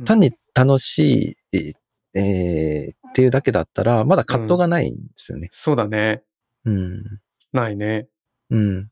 [0.00, 1.74] うん単に楽しい、
[2.14, 5.48] えーっていうだけだったら、まだ葛藤がないんですよね。
[5.50, 6.22] そうだね。
[6.64, 7.20] うん。
[7.52, 8.08] ないね。
[8.50, 8.90] うん。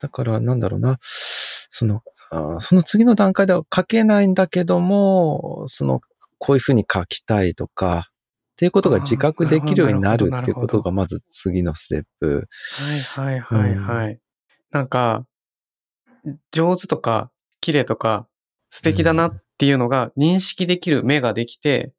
[0.00, 0.98] だから、なんだろうな。
[1.02, 2.02] その、
[2.58, 6.00] その次の段階では書けないんだけども、その、
[6.38, 8.12] こういうふうに書きたいとか、っ
[8.60, 12.46] ていうことが自覚できるようになるっていうことがまず次のステップ。
[13.16, 14.20] はいはいはいはい。
[14.70, 15.26] なんか、
[16.52, 18.26] 上手とか、綺麗とか、
[18.68, 21.92] 素敵だなっていうのが認識できる目ができて、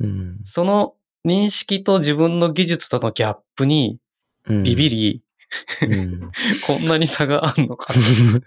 [0.00, 0.40] うん。
[0.44, 0.94] その
[1.26, 3.98] 認識と自分の技術とのギャップに
[4.48, 5.22] うんビビり、
[5.82, 6.30] うん
[6.66, 7.94] こんなに差があんのか。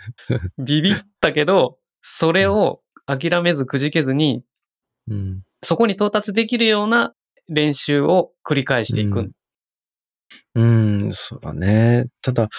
[0.59, 4.43] ビビったけど、それを諦めずくじけずに、
[5.07, 7.13] うんそこに到達できるような
[7.49, 9.31] 練習を繰り返していく。
[10.55, 12.07] うん、そうだね。
[12.21, 12.49] ただ、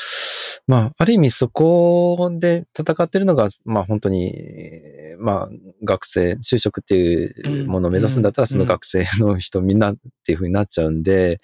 [0.67, 5.49] まあ、ある意味そこで戦ってるのが、まあ本当に、えーまあ
[5.85, 11.41] 学生、就職っていうものを目指すんだったら、うんその学生の人みんなっていう風になっちゃうんで。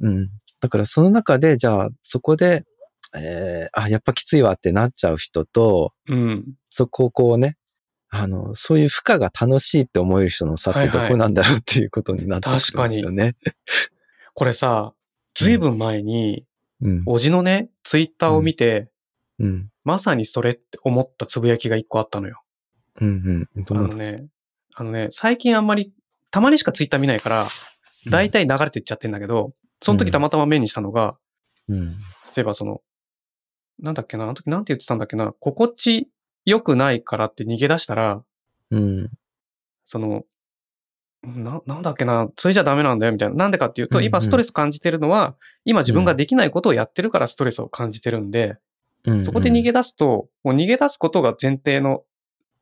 [0.00, 0.30] うん。
[0.60, 2.64] だからその中で、じゃあそこで、
[3.14, 6.44] えーあ、やっぱきついわってなっちゃう人と、うん。
[6.68, 7.56] そこをこうね、
[8.10, 13.36] あの、そういう負荷が楽しいって思える人の差ってどこなんだろうっていうことになってくるんですよね。
[14.34, 14.92] これさ、
[15.34, 16.44] ずいぶん前に、
[16.82, 17.02] うん。
[17.06, 18.90] おじのね、ツイッターを見て、
[19.38, 19.70] うん。
[19.84, 22.42] まさにそれって思ったつぶやきが一個あったのよ。
[23.00, 23.48] うん。
[23.54, 23.64] うん。
[23.70, 24.28] あのね、
[24.74, 25.92] あのね、最近あんまり、
[26.30, 27.46] たまにしかツイッター見ないから、
[28.10, 29.52] だいたい流れてっちゃってんだけど、
[29.82, 31.16] その時たまたま目にしたのが、
[31.68, 31.90] うん。
[32.34, 32.82] 例えばその、
[33.78, 36.08] なんだっけな、あの時なんて言ってたんだっけな、心地
[36.44, 38.22] 良くないからって逃げ出したら、
[38.70, 39.10] うん。
[39.84, 40.24] その、
[41.22, 43.34] な、なんだっけな、それじゃダメなんだよみたいな。
[43.34, 48.56] なんでかっていうと、うんうん今ストレス感じてるのは、今自分ができないことをやってるからストレスを感じてるんで、
[49.04, 49.24] うん。
[49.24, 52.02] そこで逃げ出すと、もう逃げ出すことが前提の、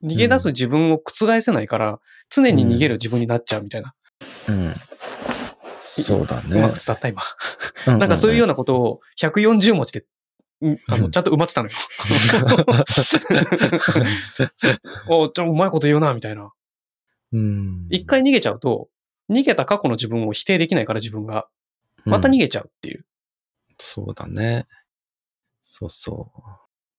[0.03, 2.01] 逃げ出す自分を覆せないから、
[2.31, 3.95] 常に逃げる自分になっちゃうみたいな。
[4.49, 4.75] うん。
[5.81, 6.59] そうだね。
[6.59, 7.23] うまく伝わった今。
[7.87, 10.05] なんかそういうようなことを140文字で、
[10.61, 11.75] うんあの、ちゃんと埋まってたのよ。
[15.09, 16.51] おちょ、うまいこと言うな、みたいな。
[17.33, 17.87] うん。
[17.91, 18.89] 一回逃げちゃうと、
[19.31, 21.49] 逃げた過去の自分を否定できないから自分が。
[22.05, 23.05] また逃げ、げちゃうっていう。
[23.79, 24.67] そうだね。
[25.61, 26.33] そうそ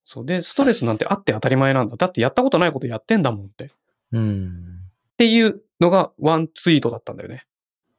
[0.05, 0.25] そう。
[0.25, 1.95] で、ストレスなんてあって当たり前なんだ。
[1.95, 3.65] だってやったことないことやってんだもんって。
[3.65, 3.67] っ
[4.13, 4.19] う。
[4.19, 4.79] うん。
[5.17, 7.45] ていうのがワンツイートだったんだよね。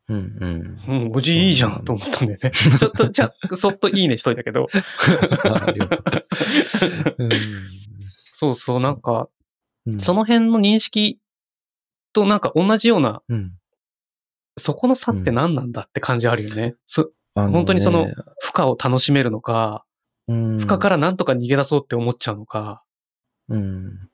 [0.09, 0.79] うんうん。
[0.89, 2.51] うん、おじいいじゃんと思ったんだよね。
[2.51, 4.69] ちょっと、じゃあ、そっといいねしといたけど。
[5.45, 5.97] あありがと
[7.19, 7.25] う。
[7.25, 7.31] うん
[8.05, 9.29] そうそう、なんか、
[9.87, 11.19] うんその辺の認識
[12.13, 13.53] となんか同じような、うん。
[14.59, 16.75] そこの差って何なんだって感じあるよね。
[16.85, 18.07] そあのね本当にその、
[18.41, 19.85] 負荷を楽しめるのか、
[20.29, 22.85] うん負荷からなんとか逃げ出そうって思っちゃうのか。
[23.49, 24.09] うん。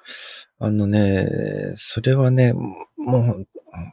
[0.58, 1.28] あのね、
[1.74, 3.46] それはね、もう、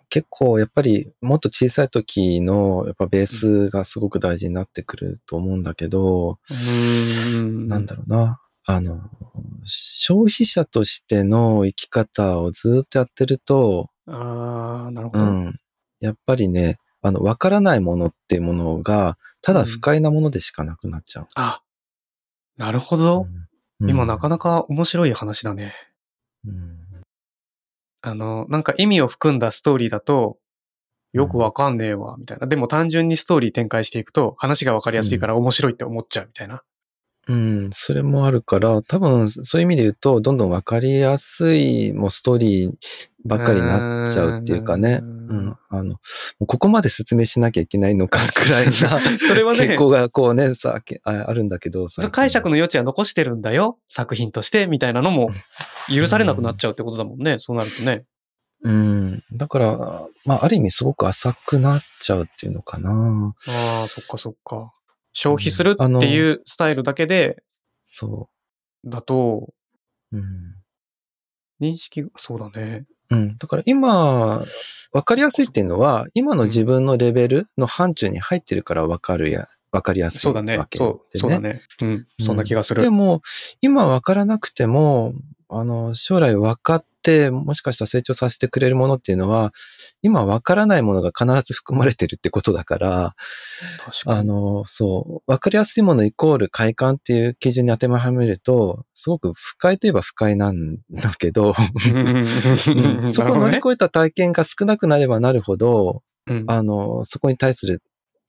[0.07, 7.67] 結構やっぱりもっと小さい時のやっぱベースがすごく大事になってくると思うんだけど、うーん。
[7.67, 8.39] なんだろうな。
[8.65, 9.01] あの、
[9.65, 15.23] 消費者としての生き方をずっとやってると、ああ、なるほど。
[15.23, 15.59] うん。
[15.99, 21.27] やっぱりね、あの、わからないものっていうものが、ただ不快なものでしかなくなっちゃう。
[21.35, 21.61] あ、
[22.57, 23.23] なるほど。
[23.23, 23.47] うん
[23.85, 25.73] 今なかなか面白い話だね。
[26.47, 26.83] うん
[28.05, 30.37] あの、なんか意味を含んだストーリーだと、
[31.13, 32.47] よくわかんねえわ、みたいな。
[32.47, 36.63] でも単純にストーリー展開していくと、話がわかりやすいから面白いって思っちゃうみたいな。
[37.27, 42.71] うん、それもあるから、多分そういう意味で言うと、どんどんわかりやすいもうストーリー
[43.23, 44.99] ばっかりになっちゃうっていうかね。
[45.01, 45.57] ううんん。
[45.69, 45.95] あの、
[46.45, 55.31] ここまで説明しなきゃいけないのかくらいなそれはね傾向がこうね、さけああるんだけど、その解釈の余地は残してるんだよ、作品として、みたいなのも
[55.93, 58.03] 許されなくなっちゃうってことだもんね、そうなるとね。
[58.63, 59.23] うん。
[59.33, 63.33] だから、まあ、ある意味すごく浅くなっちゃうっていうのかな。
[63.47, 64.73] ああ、そっかそっか。
[65.13, 67.43] 消費するっていうスタイルだけで、
[67.83, 68.29] そ
[68.85, 69.53] だと、
[70.11, 70.17] う。
[70.17, 70.55] うん。
[71.61, 72.85] 認識が、そうだね。
[73.09, 73.37] うん。
[73.37, 74.43] だから今、
[74.91, 80.65] わかりやすいっていうのは、今の自分のレベルの範疇に入ってるからわかるや、わかりやすいそうだねわ。
[80.65, 81.61] けそう、でそうだね。
[81.81, 82.81] うん、そんな気がする。
[82.81, 83.21] でも、
[83.61, 85.13] 今わからなくても、
[85.59, 89.53] あの、将来分かって、もしかしたら成長させてくれるものっていうのは、
[90.01, 93.15] 今わからないものが必ず含まれてるってことだから。
[94.05, 101.53] あの、そう、わかりやすいものイコール快感っていう基準に当てはめると、すごく不快といえば不快なんだけど、
[101.93, 107.81] うん そこを乗り越えた体験が少なくなればなるほど、えうん、あの、そこに対する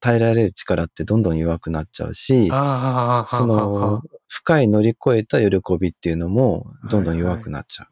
[0.05, 7.87] 耐えられる力ってどんどん弱くなっちゃうし、その、深い乗り越えた喜びっていうのもどんどん弱くなっちゃう。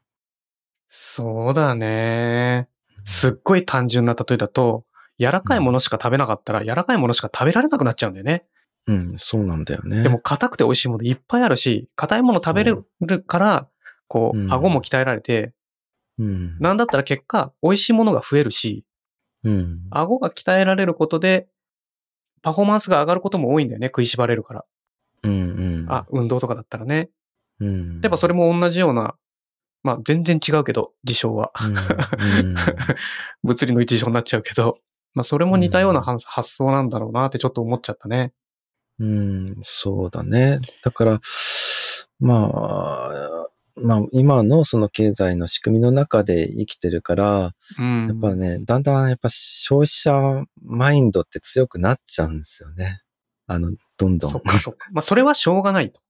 [0.88, 2.68] そうだね。
[3.06, 4.84] すっごい単純な例えだと、
[5.18, 8.44] 柔らかいものしか食べなかったら、柔らかいものしか食べられなくなっちゃうんだよね。
[8.88, 10.02] うん、そうなんだよね。
[10.02, 13.68] でも、硬くて美味しいものいっぱいあるし、硬いもの食べれるから、
[14.06, 15.54] こう、うん顎も鍛えられて、
[16.18, 18.84] うん、なんだったら結果、美味しいものが増えるし、
[19.44, 21.48] うん、顎が鍛えられることで、
[22.43, 24.64] パフォーマンスが上がることも多いんだよね、食いしばれるから。
[25.22, 25.34] うん、う
[25.84, 25.86] ん。
[25.88, 27.11] あ、運動とかだったらね。
[27.61, 28.01] うん。
[28.03, 29.14] やっぱそれも同じような、
[29.82, 31.53] まあ全然違うけど、事象は。
[31.64, 32.57] うん、うん
[33.43, 34.78] 物理の一事象になっちゃうけど、
[35.14, 38.32] まあそれも似たような発発想なんだろうなってちょっと思っちゃったね。
[38.99, 40.61] うん、そうだね。
[40.82, 41.20] だから、
[42.20, 43.41] まあ、
[43.74, 48.06] まあ、今のその経済の仕組みの中で生きてるから、うん。
[48.06, 50.12] やっぱね、だんだんやっぱ消費者
[50.62, 53.00] マインドって強くなっちゃうんですよね。
[53.46, 54.30] あの、どんどん。
[54.30, 54.88] そっかそっか。
[54.92, 56.00] まあそれはしょうがないと。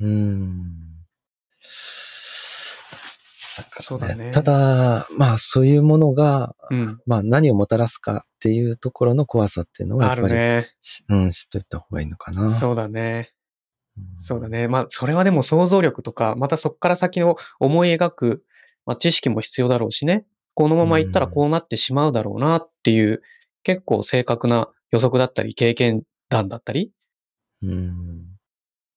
[0.00, 0.94] うん。
[3.56, 7.00] だからそうだねただ、まあそういうものが、うん。
[7.06, 10.74] まあ何をもたらすかっていうところの怖さっていうのはやあっぱり、るね。
[10.80, 12.50] しうん、知っといた方がいいのかな。
[12.52, 13.32] そうだね。
[13.96, 14.68] うんそうだね。
[14.68, 18.44] まあそれはでも想像力とか、またそっから先を思い描く、
[18.86, 20.26] まあ知識も必要だろうしね。
[20.54, 23.22] このままいったらこうなってしまうだろうなっていう、
[23.62, 26.92] 結構正確な予測だったり、経験談だったり。
[27.62, 28.24] うん。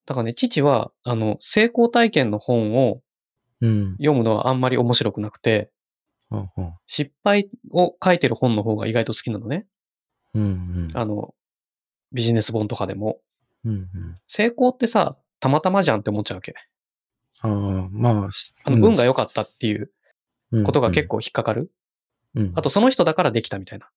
[0.05, 3.01] だからね、父は、あの、成功体験の本を
[3.61, 3.91] うん。
[3.93, 5.71] 読むのはあんまり面白くなくて、
[6.29, 9.65] ほうほう失敗を書いてる本の方が意外と好きなのね。
[10.33, 10.91] うんうん。
[10.93, 11.33] あの、
[12.11, 13.19] ビジネス本とかでも。
[13.65, 13.87] うんうん。
[14.27, 16.53] 成功ってさ、たまたまじゃんって思っちゃうわけ。
[17.41, 17.51] ああ、
[17.91, 19.91] まあ、しあの、運が良かったっていう
[20.51, 21.71] うんことが結構引っかかる。
[22.35, 23.89] うんあと、その人だからできたみたいな。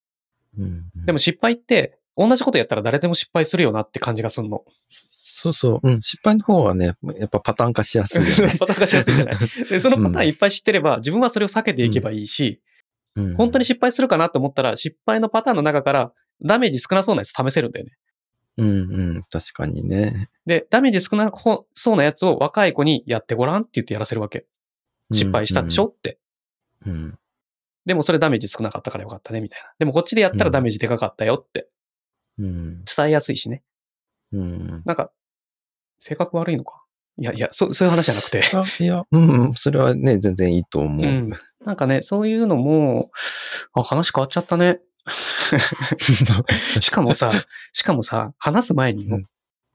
[0.58, 4.64] うんうんでも失敗って、同じことやったら誰でも失敗するよなって感じがするの。
[4.88, 8.56] そうそう、うん、失敗の方はね、やっぱパターン化しやすいよね。
[8.60, 9.36] パターン化しやすいじゃない。
[9.70, 12.70] で、そのパターンいっぱい知ってれば、自分はそれを避けていけばいいし、うん
[13.36, 17.92] 本当に失敗するかなと思ったら、失敗のパターンの中からダメージ少なそうなやつ試せるんだよね。
[18.56, 18.72] うんう
[19.18, 20.28] ん、確かにね。
[20.44, 21.32] で、ダメージ少な
[21.74, 24.46] そうなやつを若い子にやってごらんって言ってやらせるわけ。
[25.12, 26.18] 失敗したでしょって。
[26.84, 27.18] うん。
[27.86, 29.72] でもそれダメージ少なかったからよかったね、みたいな。
[29.78, 31.68] でもこっちでやったらダメージでかかったよって
[32.38, 32.84] うん。
[32.84, 33.62] 伝えやすいしね。
[34.32, 34.82] うん。
[34.84, 35.10] なんか、
[35.98, 36.84] 性格悪いのか？
[37.18, 38.42] いやいや、そそういう話じゃなくて。
[38.54, 41.06] あ、いや、うんうん、それはね、全然いいと思う。
[41.06, 41.30] うん。
[41.66, 43.10] なんかね、そういうのも、
[43.74, 44.80] あ、話変わっちゃったね。
[46.80, 47.30] しかもさ、
[47.72, 49.24] しかもさ、話す前にも、うん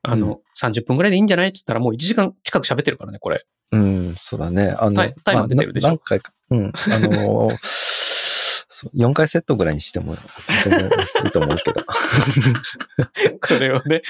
[0.08, 3.44] あの、30分くらいでいいんじゃないって言ったらもう1時間近く喋ってるからね、これ。
[3.72, 4.76] うん、そうだね。
[4.78, 6.34] あの、タイタイマー出てるでしょまあな何回か。
[6.52, 6.66] うん。
[6.66, 7.58] あのー
[8.96, 10.18] 4回セットぐらいにしてもい
[11.28, 11.82] いと思うけど。
[13.42, 14.02] これをね、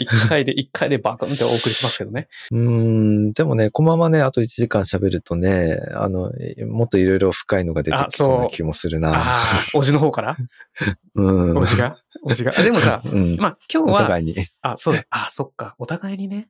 [0.00, 2.28] 一回で、一回でバカンってお送りしますけどね。
[2.50, 6.32] うーん、でもね、このままね、あと1時間喋るとね、あの、
[6.68, 9.10] もっといろいろ深いのが出てきそうな気もするな。
[9.14, 9.40] ああ、
[9.74, 10.36] おじの方から？
[11.14, 11.58] うん。
[11.58, 11.96] おじが？
[12.24, 12.52] おじが？
[12.56, 13.36] あでもさ、 うん。
[13.36, 14.34] まあ今日おは、互いに。
[14.62, 15.04] あ、そうだ。
[15.10, 15.74] あ、そっか。
[15.78, 16.48] お互いにね。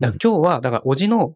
[0.00, 1.34] 今日は、だから、おじの、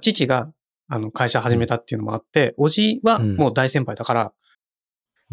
[0.00, 0.52] 父が、
[0.88, 4.32] あの、会社始めたっていうのもあって、おじはもう大先輩だから、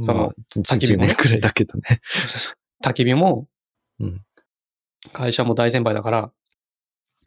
[0.03, 2.01] そのまあ、10年くらいだけどね。
[2.84, 3.47] 焚き火も
[3.99, 4.22] うん、
[5.14, 6.32] 会社も大先輩だから、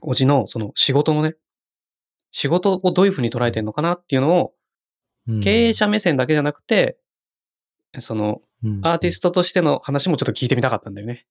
[0.02, 1.34] おじの、その仕事のね、
[2.30, 4.52] 仕事をどういうふうに捉えてるのかなっていうのを、
[5.26, 6.96] うん経営者目線だけじゃなくて、
[8.00, 8.40] その、
[8.80, 11.26] アーティストとしての話もちょっと聞いてみたかったんだよね。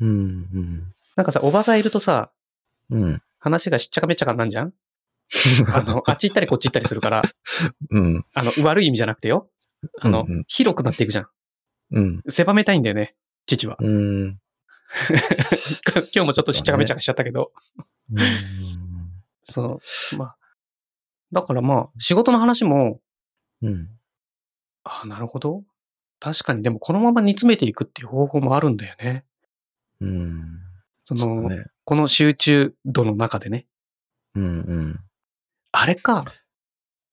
[0.00, 0.12] うん、う
[0.58, 0.94] ん。
[1.16, 2.32] なんかさ、おばがいるとさ、
[2.88, 3.22] うん。
[3.38, 4.72] 話がしっちゃかめっちゃかなんじゃん
[5.74, 7.22] あの、あっち行ったりこっち行ったりするから、
[7.90, 8.24] うん。
[8.34, 9.50] あの、悪い意味じゃなくてよ。
[10.00, 11.28] あの、うんうん広くなっていくじゃん。
[11.92, 12.22] うん。
[12.28, 13.14] 狭めたいんだよね、
[13.46, 13.76] 父は。
[13.80, 14.38] うん。
[16.14, 17.52] 今日もちょっとしっちゃかめっちゃかしちゃったけど。
[18.12, 18.18] うん
[19.48, 19.80] その、
[20.18, 20.36] まあ。
[21.32, 23.00] だからまあ、仕事の話も、
[23.62, 23.88] うん。
[24.84, 25.62] ああ、なるほど。
[26.20, 29.24] 確かに、でもこのまま煮詰めていくっていう方法もあるんだよね。
[30.00, 30.60] うん。
[31.04, 31.64] その、そうね。
[31.84, 33.66] この集中度の中でね。
[34.34, 35.00] うんうん。
[35.72, 36.24] あれか。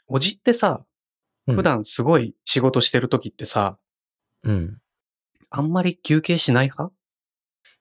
[0.08, 0.86] おじってさ、
[1.48, 3.78] うん普段すごい仕事してる時ってさ、
[4.44, 4.80] うん。
[5.50, 6.96] あんまり休憩しない派？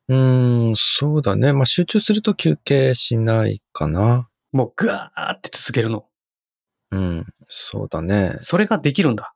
[0.09, 1.53] うーん、そうだね。
[1.53, 4.29] まあ、集中すると休憩しないかな。
[4.51, 6.07] もうぐわーって続けるの。
[6.91, 8.37] うん、そうだね。
[8.43, 9.33] それができるんだ。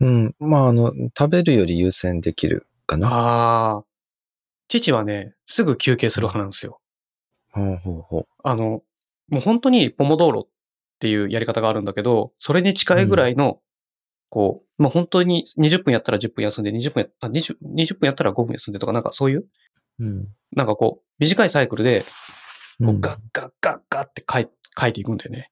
[0.00, 3.08] うん、まあ、あの、食べるより優先できるかな。
[3.08, 3.84] ああ。
[4.68, 6.80] 父はね、すぐ休憩する派なんですよ。
[7.52, 8.82] ほうほうほあの、
[9.28, 10.48] もう本当にポモドーロっ
[11.00, 13.60] ていうやり方があるんだけど、それに近いぐらいの、
[14.30, 19.46] こう、まあ本当に20分やったら10分休んで、20分やあ 20, 20分やったら5分休んでとか、なんかそういう、
[20.00, 20.04] う。
[20.04, 20.28] うん。
[20.54, 22.04] なんかこう、短いサイクルで、
[22.80, 24.48] ガッガッガッガッって書い
[24.78, 25.50] 書いていくんだよね。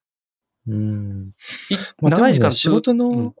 [0.67, 1.31] うん。
[1.69, 3.33] いまあ、長い時間ね仕事の、うん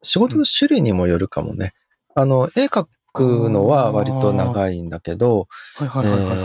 [0.00, 1.74] 仕事の種類にもよるかもね。
[2.14, 5.48] あの、絵描くのは割と長いんだけど、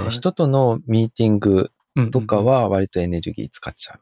[0.10, 1.70] 人とのミーティングうん
[2.12, 4.00] とかは割とエネルギー使っちゃう。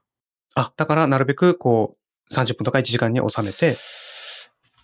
[0.55, 1.97] あ、だからなるべくこ
[2.29, 3.75] う、30分とか1時間に収めて、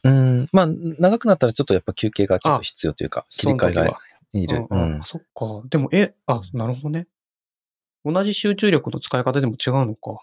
[0.04, 0.48] うん。
[0.52, 3.98] まあ、長くなったらちょっとやっぱ休憩がちょっと必要というか、切り替えが
[4.34, 4.66] いる。
[4.70, 5.02] うん。
[5.04, 5.68] そっか。
[5.70, 7.08] でも、え、あ、なるほどね。
[8.06, 10.22] 同じ集中力の使い方でも違うのか。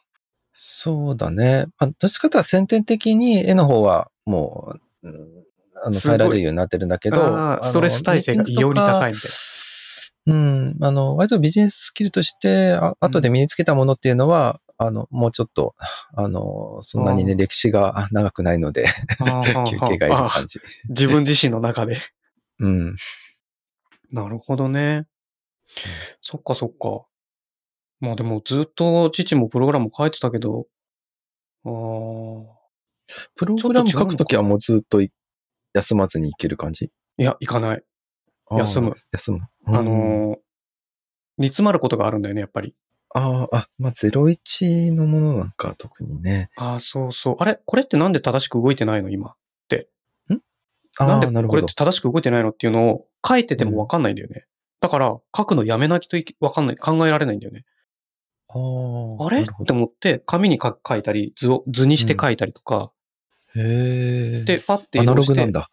[0.53, 1.66] そうだね。
[1.78, 5.45] まあ、どっちかというと先天的に絵の方はもう、うん
[5.85, 9.37] あの、耐えられるようになってるんだけど、ストレス耐性が異様に高いみたいな。
[10.27, 10.77] うん。
[10.81, 15.75] あの、割とビジネススキルとして、あ後で身につけたものっていうのは、あの、もうちょっと、
[16.14, 18.87] あの、そんなにね、歴史が 長くないので、
[19.66, 20.61] 休憩がいる感じ。
[20.89, 21.99] 自分自身の中で。
[22.59, 22.97] うん。
[24.11, 25.07] なるほどね。
[26.20, 27.07] そっかそっか。
[28.01, 30.66] まあでもずっと父もプログラム書いてたけど、
[31.64, 32.45] あー
[33.35, 35.11] プログラム書くときはもうずっとい
[35.75, 36.91] 休まずにいける感じ？
[37.18, 37.83] いや、行かない。
[38.59, 39.41] 休む休む。
[39.67, 40.39] あうんのー
[41.37, 42.77] 煮詰まることがあるんだよね、やっぱり。
[43.13, 46.51] あーあ、まあ、01のものなんか特にね。
[46.57, 47.37] ああ、そうそう。
[47.41, 49.35] あれこれってなんで正しく動いてないの今。
[50.97, 51.75] ああ、なんでなるほどこれって。
[51.75, 54.47] 正しく動いてないのっていうのを書いててもわかんないんだよね。
[54.81, 57.65] だから、書くのやめなきゃとわかんない、考えられないんだよね。
[58.49, 59.41] あーあれ？
[59.43, 59.73] って。
[59.73, 62.93] 思って、紙に書書いたり、図を、図にして書いたりとか、
[63.57, 64.45] へえ。
[64.45, 65.69] で、パッてアナログなんだ。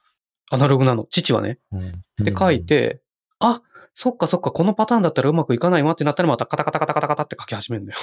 [0.51, 1.07] アナログなの。
[1.09, 1.59] 父はね。
[1.71, 2.65] うんで、書い。
[2.65, 3.01] て、
[3.39, 3.61] あ、
[3.95, 7.97] そっかそっか、このパターンだったらうまくいかないわってなったらまたカタカタカタカタカタって書き始めるのよ。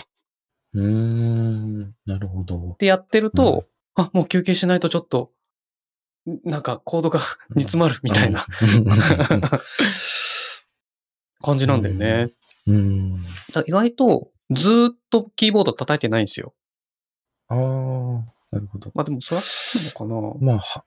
[0.74, 1.94] うーん。
[2.06, 2.76] なるほど。
[2.78, 5.30] で、やってると、あ、もう休憩しないとちょっと、
[6.26, 7.20] んなんかコードが
[7.54, 8.80] 煮詰まるみたいなう
[9.36, 9.40] ん。
[11.40, 12.30] 感じなんだよね。
[12.66, 13.24] うん。
[13.66, 16.54] 意外とずーっとキーボード叩いてないんですよ。
[17.48, 17.58] ああ、
[18.50, 18.90] なるほど。
[18.94, 20.46] まあでもそれはそうなのかな。
[20.46, 20.84] まあ、は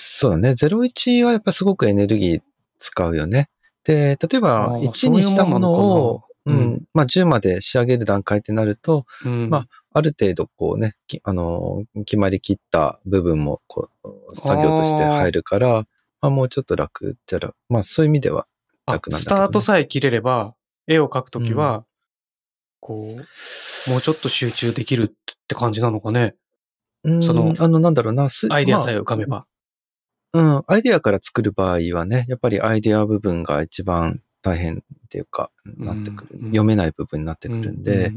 [0.00, 0.50] そうだね。
[0.50, 2.42] 01はやっぱすごくエネルギー
[2.78, 3.50] 使うよね。
[3.84, 15.86] で、例えあばー1にしたものを、そういうもんまあ10まで仕上げる段階ってなると、うん、まあある程度こうね、きあのー、決まりきった部分もこう作業として入るから、
[16.20, 18.46] まあもうちょっと楽じゃら、まあそういう意味では
[18.86, 19.38] あ楽なんだけど、ね。
[19.38, 20.54] スタートさえ切れれば、
[20.86, 21.84] 絵を描くときは、
[22.80, 26.34] こう、もうちょっと集中できるって感じなのかね？
[27.04, 29.44] うんそのあの、なんだろうな、すアイデアさえまあ浮かべば。
[30.32, 36.38] うん、アイデアから作る場合はね、やっぱりアイデア部分が一番大変っていうか、なってくる。
[36.44, 38.12] 読めない部分になってくるんで、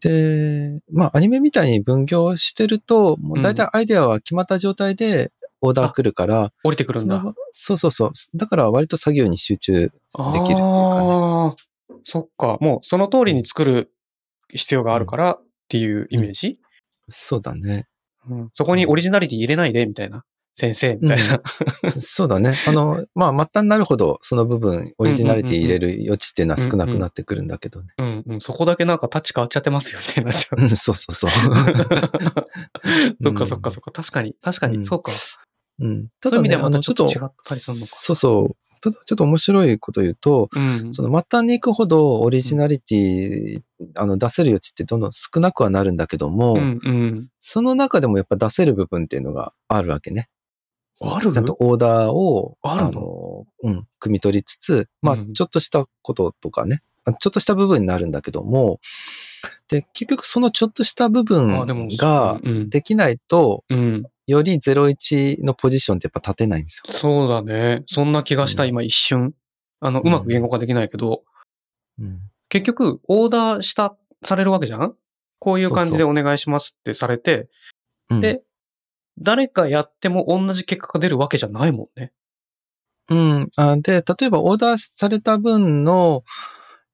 [0.00, 7.24] で、まあアニメみたいに分業してると、もう大体アイデアは決まった状態でオーダー来るから、降りてくるんだ。
[7.52, 8.10] そうそうそう。
[8.34, 10.58] だから割と作業に集中できるっていうかね。
[10.60, 11.56] あ
[12.04, 12.58] そっか。
[12.60, 13.90] もうその通りに作る
[14.50, 16.56] 必要があるからっていうイメージ、うん、
[17.08, 17.86] そうだね。
[18.28, 20.24] うん、そこにオリジナリティ入れないで、みたいな。
[20.56, 21.40] 先生みたいな、
[21.82, 22.56] うん、そうだね。
[22.66, 27.88] あの、 まあ、末端になるほど、その部分、オリジナリティ入れる余地っていうのは少なくなってくるんだけどね。
[27.98, 30.60] うんうん、そこだけなんかタッチ変わっちゃってますよね、なっちゃう。
[30.68, 31.30] そうそうそう。
[33.20, 33.90] そっかそっかそっか。
[33.90, 35.10] 確かに、確かに、そうか。
[35.80, 36.08] うん。
[36.20, 37.86] ただ、ね、そういう意味でちょっと違ったりするのか。
[37.86, 38.56] そうそう。
[38.84, 50.28] ただちょっと面白いこと言うと、うん、その末端に行くほどオリジナリティ、うん、あの出せる余地ってどんどん少なくはなるんだけども、うんうん、その中でもやっぱ出せる部分っていうのがあるわけね。
[51.02, 58.80] あるちゃんとオーダーを、あの、うん、汲み取りつつ、まあ、ちょっとしたこととかね、ちょっとした部分になるんだけども、
[59.68, 61.66] で、結局そのちょっとした部分
[61.96, 63.64] ができないと、
[64.26, 66.94] より01のポジションってやっぱ立てないんですよ。
[66.94, 67.82] そうだね。
[67.86, 69.34] そんな気がした、今一瞬。
[69.80, 71.24] あの、うまく言語化できないけど、
[71.98, 74.94] うん、結局、オーダーした、されるわけじゃん？
[75.40, 77.50] こういう感じでお願いしますってされて、
[78.08, 78.42] そうそうで、
[79.18, 82.12] 誰かやっても同じ結果が出るわけじゃないもんね。
[83.08, 83.48] うん。
[83.56, 86.24] あで、例えばオーダーされた分の、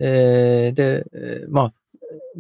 [0.00, 1.04] えー、で、
[1.48, 1.74] まあ、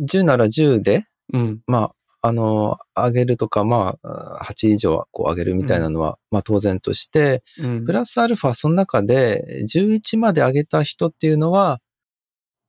[0.00, 11.80] 10なら10で、うん、まあ、あの、上げるとか、まあ、8以上はこう上げるみたいなのは、うん、まあ当然として、うん、プラスアルファその中で11まで上げた人っていうのは、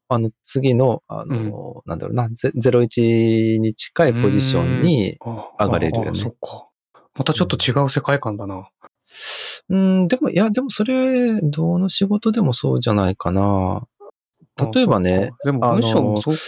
[0.08, 5.18] あの、次の、あの、うん、なんだろうな、01に近いポジションに
[5.60, 6.20] 上がれるよね。
[6.20, 6.71] そっか。
[7.16, 8.70] またちょっと違う世界観だな。
[9.70, 13.88] うん、でも、いや、でもそれ、どの仕事でもそうじゃないかな。
[14.74, 16.42] 例えばね、でも、文章もそうか。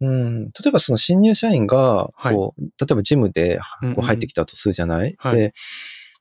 [0.00, 5.54] うん、例えばその新入社員が、こう、例えばジムでこう入ってきたとするじゃない、うんうん、で、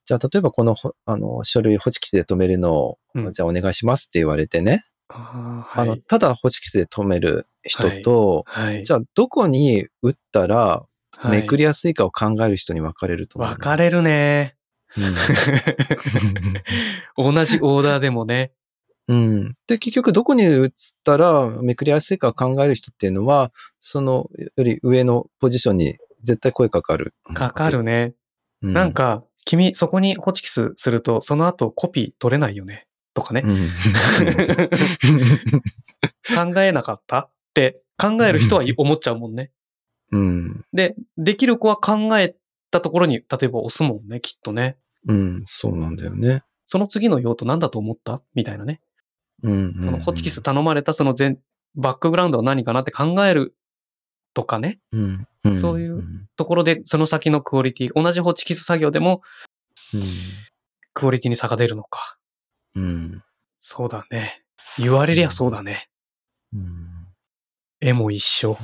[0.04, 0.76] じゃあ例えばこの、
[1.06, 4.84] あの、書類ホチキスで止めるのを、うん、じゃあお願いしますって言われてね。
[5.10, 8.76] あはい、あのただホチキスで止める人と、はい。
[8.76, 10.86] はい、じゃあどこに打ったら
[11.26, 14.56] めくりやすいかを考える人に分かれると思う、分かれるね。
[17.18, 18.52] うん、 同じオーダーでもね。
[19.08, 19.54] うん。
[19.68, 20.70] で、結局どこに打っ
[21.04, 27.14] たらめくりやすいかを考える人っていうのは、そのより上のポジションに絶対声かかる。
[27.34, 28.14] かかるね。
[28.62, 32.86] うん、なんか、君そこにホチキスすると、その後コピー取れないよね。
[33.14, 33.44] とかね。
[33.46, 33.70] うん、
[36.54, 39.52] 考えなかったって考える人は思っちゃうもんね。
[40.12, 40.66] うん。
[40.74, 42.36] で、できる子は考え
[42.72, 44.78] たところに、例えば押すもんね、きっとね。
[45.08, 46.44] うん、そうなんだよね。
[46.66, 48.22] その次の用途何だと思った？
[48.36, 48.82] みたいなね。
[49.44, 51.40] うん、うん、そのホチキス頼まれたその全、
[51.76, 53.56] バックグラウンドは何かなって考える
[54.34, 54.80] とかね。
[54.92, 55.28] うん。
[55.46, 56.04] うん、そういう
[56.36, 59.22] ところで、その先のクオリティ、同じホチキス作業でも、
[59.94, 60.02] うん、
[60.94, 62.18] クオリティに差が出るのか。
[62.76, 63.24] うん。
[63.62, 64.44] そうだね。
[64.78, 65.90] 言われりゃそうだね。
[66.54, 66.88] うん。
[67.80, 68.58] 絵も一緒。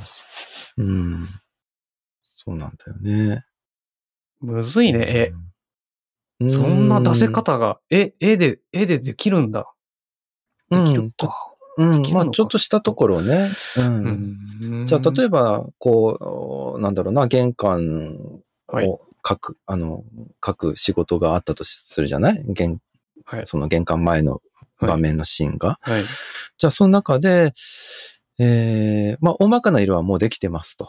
[0.76, 1.28] うん。
[2.22, 3.44] そうなんだよね。
[4.40, 5.32] むずいね、
[6.40, 6.48] 絵。
[6.48, 9.72] そんな出せ方が、絵、絵で、絵でできるんだ。
[10.68, 11.52] できるか。
[11.76, 13.50] うん、まあちょっとしたところね。
[13.78, 14.84] うん。
[14.86, 20.04] じゃあ例えば、こう、なんだろうな、玄関を書く、はい、あの、
[20.44, 22.44] 書く仕事があったとするじゃない？
[22.46, 22.80] 玄、
[23.24, 24.40] はい、その玄関前の
[24.80, 25.78] 場面のシーンが。
[25.80, 26.04] はい、
[26.58, 27.54] じゃあその中で、
[28.38, 30.88] えー、まあ、大まかな色はもうできてますと。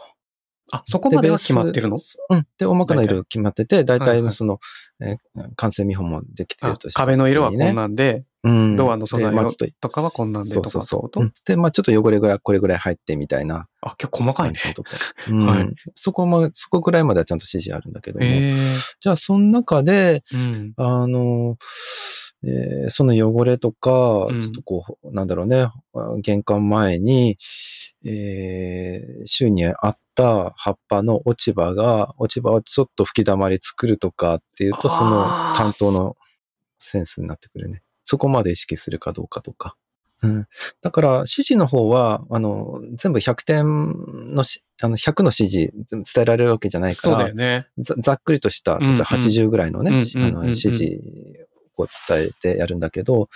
[0.72, 1.96] あ、そこまでは決まってるの？
[2.30, 2.46] うん。
[2.58, 4.58] で、大まかな色決まってて、大体のその、
[4.98, 5.10] はい。
[5.10, 9.32] はい、えー、完成見本もできてるとして、ね、壁の色はこんなんで、うん、ドアの素材
[9.80, 13.68] とかはこんなんでとかそうそうそう、うん、で、まあちょっと汚れがこれぐらい入ってみたいな。
[13.80, 14.58] あ、結構細かいね。
[15.28, 18.26] うん、はい、そこも、そこぐらいまではちゃんと指示あるんだけども。
[18.98, 21.58] じゃあ、その中で、うん、あの、
[22.44, 23.90] えー、その汚れとか、
[24.40, 25.68] ちょっとこう、なんだろうね、
[26.20, 27.38] 玄関前に、
[28.04, 36.16] えー、週にあった葉っぱの落ち葉が、落ち葉をちょっと吹き溜まり作るとかっていうと、その担当の
[36.78, 37.82] センスになってくるね。
[38.04, 39.76] そこまで意識するかどうかとか。
[40.22, 40.46] うん。
[40.80, 47.66] だから、指示の方は、あの、全部100点のし、あの、100の指示伝えられるわけじゃないから、そうだよね。
[47.78, 51.45] ざざっくりとした、例えば80ぐらいのね、あの指示
[51.76, 53.28] こう伝えてやるんだけど、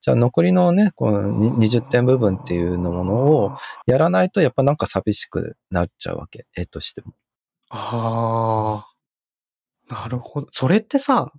[0.00, 1.22] じゃあ残りのね、この
[1.58, 7.14] 20点部分っていうのものをやらないとやっぱなんか寂しくなっちゃうわけ、絵としても。
[7.70, 8.86] あ
[9.90, 10.48] あ、なるほど。
[10.52, 11.32] それってさ、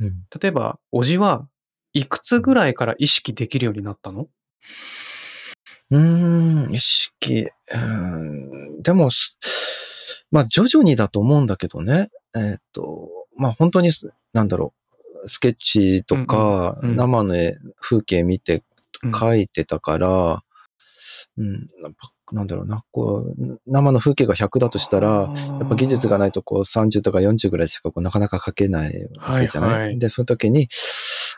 [0.00, 1.46] うん、例えば、おじは
[1.94, 4.28] いくつぐらいから意識できるようになったの？
[5.90, 12.10] うーん、意識、うん、でも、すまあ徐々にだと思うんだけどね。
[12.36, 14.79] えっ、と、まあ本当にす、なんだろう、
[15.26, 18.64] スケッチとか、生の絵、風景見て
[19.02, 19.10] うん。
[19.12, 20.42] 描いてたから、
[21.38, 21.68] うん、
[22.32, 29.98] なんだろうな、こう、生の風景が100だとしたら、やっぱ技術がないとこう30とか40ぐらいしかこうなかなか描けないわけじゃない、はいはい。
[29.98, 30.68] で、その時に、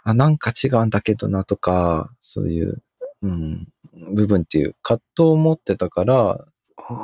[0.04, 2.82] あ、なんか違うんだけどなとか、そういう、
[3.22, 3.68] うん、
[4.14, 6.44] 部分っていう葛藤を持ってたから、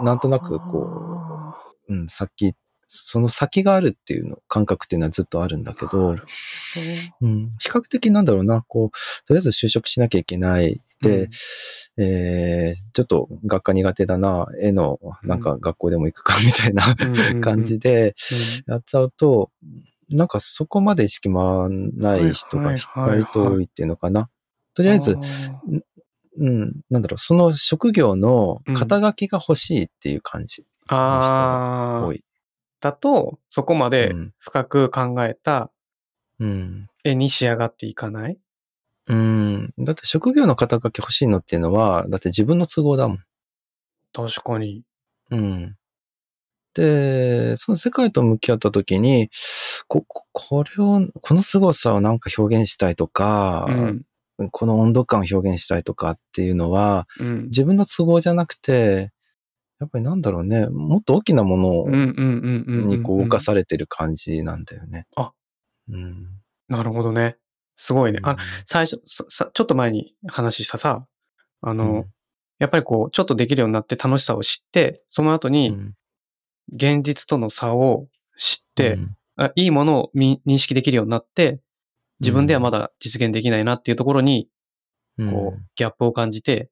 [0.03, 1.55] なんとなくこ
[1.89, 2.55] うん、先、
[2.89, 6.17] その先があるっていうの、感覚っていうのはずっとあるんだけど、
[7.21, 10.81] うん、比較的なんだろうな、こう、とりあえず就職しなきゃいけない。
[11.03, 11.29] で、
[11.97, 16.97] えー、ちょっと学科苦手だな、絵の、なんか学校でも行くかみたいな
[17.41, 18.17] 感じで
[18.67, 19.51] やっちゃうと、
[20.11, 24.31] なんかそこまで意識回らない人が割と多いっていうのかな。
[24.75, 25.19] とりあえず、
[26.39, 32.25] うん、なんだろう、その職業の肩書きが欲しいっていう感じの人が多い。
[32.81, 35.71] だと、そこまで深く考えた
[36.41, 36.89] うん。
[37.05, 38.39] 絵に仕上がっていかない、
[39.09, 39.73] うん。
[39.79, 43.19] だって職業の肩書き欲しいのっていうのは、だって自分の都合だもん。
[44.13, 44.83] 確かに。
[45.31, 45.77] うん。
[46.75, 49.31] で、その世界と向き合った時に、
[49.89, 59.11] こ、ここれを、この凄さをなんか表現したいとか、うん、この温度感を表現したいとかっていうのは、うん、自分の都合じゃなくて、
[59.81, 65.07] やっぱりなんだろうね、もっと大きなものにこう動かされてる感じなんだよね。
[65.17, 65.33] あ、
[65.89, 66.27] うん。
[66.69, 67.37] なるほどね。
[67.77, 68.19] すごいね。
[68.25, 71.07] あ、最初、さちょっと前に話したさ、
[71.61, 72.05] あの、うん、
[72.59, 75.77] やっぱりこう、ちょっとできるようになって楽しさを知って、その後に、
[76.75, 81.61] 現実との差を知って、うん、あいいものを認識できるようになって、
[82.19, 84.49] 自分ではまだ実現できないなっていうところに、
[85.31, 86.69] こう、ギャップを感じて、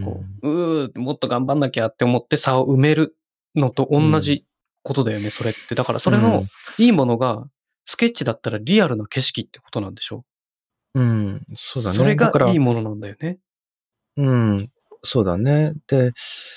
[0.00, 3.16] こう、うー、もっと頑張んなきゃって思って差を埋める
[3.54, 4.46] のと同じ
[4.82, 5.74] ことだよね、それって。
[5.74, 6.44] だからそれの
[6.78, 7.46] いいものが、
[7.84, 10.24] スケッチだったらリアルな景色ってことなんでしょ？
[10.94, 11.96] うん、そうだね。
[11.96, 13.38] それがいいものなんだよね。
[14.16, 14.70] うん、
[15.02, 15.74] そうだね。
[15.88, 16.12] で、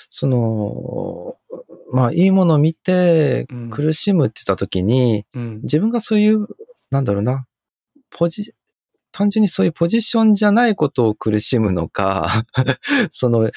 [0.08, 1.36] その、
[1.92, 6.46] まあ、いいものを見て苦しむって言った時に、うん、自分がそういう、
[6.90, 7.46] なんだろうな、
[8.10, 8.54] ポジ、
[9.16, 12.44] 単純にそういうポジションじゃないことを苦しむのか、
[13.10, 13.50] その、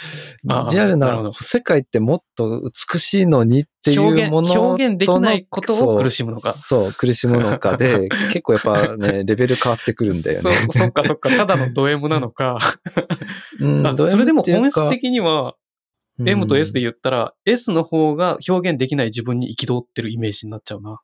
[0.72, 2.62] リアルな世界ってもっと
[2.93, 6.53] 美しいのにっていうものと表現できないことを苦しむのか。
[6.53, 10.53] そう、苦しむのかで、 結構やっぱね、レベル変わってくるんだよね。
[10.72, 12.57] そそっかそっか、ただのド M なのか。
[13.60, 15.55] うん、それでも本質的には、
[16.26, 21.01] M と S で言ったら、S の方が表現できない自分に憤ってるイメージになっちゃうな。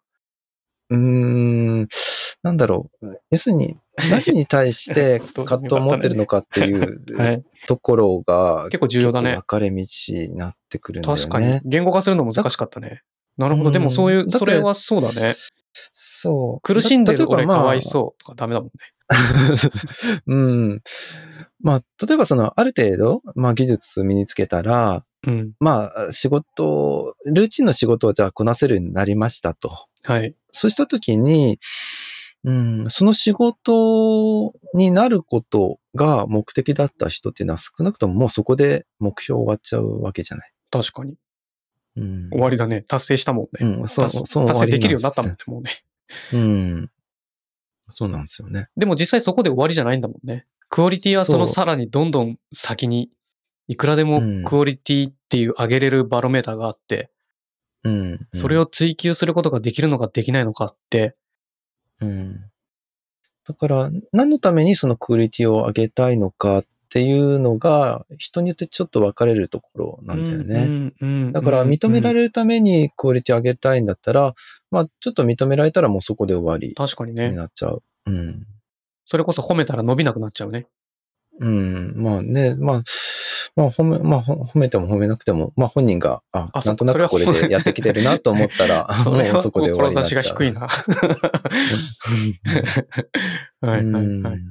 [0.90, 1.88] うーん、
[2.44, 3.08] なんだろう。
[3.32, 3.78] 要するに、
[4.10, 7.04] 何に対して 葛藤を持ってるのかっていう
[7.68, 9.34] ところが、結構重要だね。
[9.34, 11.22] 分かれ道になってくるんだよね。
[11.22, 11.62] 確かに。
[11.66, 13.02] 言語化するの難しかったね。
[13.38, 13.72] なるほど。
[13.72, 15.36] でもそういう、それはそうだね。
[15.92, 16.62] そう。
[16.62, 18.74] 苦しんでる俺かわいそうとかダメだもんね。
[20.28, 20.82] うん。
[21.62, 29.88] まあ、例えばその、ある程度、まあ技術身につけたら、うん、まあ仕事、ルーチンの仕事をじゃあこなせるようになりましたと。
[30.04, 30.36] はい。
[30.56, 31.60] そうしたときに、
[32.44, 40.52] うん、その仕事になることが目的だった人っていうのは少なくとももうそこで目標終わっちゃうわけじゃない。
[40.70, 41.16] 確かに。
[41.98, 42.82] うん、終わりだね。
[42.82, 43.78] 達成したもんね。
[43.80, 45.84] うん、そう、そう達成できるようになったもんね、もうね。
[46.34, 46.92] うん。
[47.90, 48.68] そうなんですよね。
[48.76, 50.46] でも実際そこで終わりじゃないんだもんね。
[50.70, 53.10] クオリティはそのさらにどんどん先に、
[53.68, 57.10] いくらでもクオリティっていう上げれるバロメーターがあって、
[57.86, 61.16] うん、うん、それを追求することができるのかできないのかって、
[62.02, 62.52] うん。
[63.48, 70.92] だから、何のためにそのクオリティを上げたいのかっていうのが、人によってちょっと分かれるところなんだよね。
[71.32, 74.34] だから、認められるためにクオリティ上げたいんだったら、
[74.72, 76.74] まあ、ちょっと認められたらもうそこで終わり。
[76.74, 77.30] 確かにね。
[77.30, 77.84] になっちゃう。
[78.08, 78.48] うん。
[79.06, 80.66] それこそ褒めたら伸びなくなっちゃうね。
[81.40, 81.94] うん。
[81.98, 82.84] まあね、まあ、
[83.56, 90.24] まあ褒め、まあ褒めても褒めなくても、まあ本人が、あ、あなんとなくこれでやってきてるなと思ったら、 そもうそこで終わりになっちゃう。
[90.24, 90.68] 志が低いな。
[93.62, 94.42] はいはいはいはい。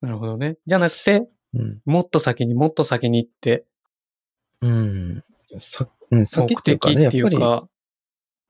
[0.00, 0.56] なるほどね。
[0.66, 3.66] じゃなくて、うん、もっと先にもっと先に行って、
[4.62, 5.22] うん。
[5.56, 7.38] さ、うん、先っていうかね、やっぱり。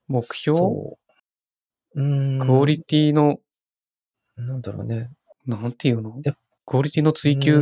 [0.06, 0.60] 目標？
[1.94, 2.38] うん。
[2.40, 3.40] クオリティの、
[4.36, 5.10] なんだろうね。
[5.46, 6.20] なんていうの？
[6.66, 7.60] クオリティの追求。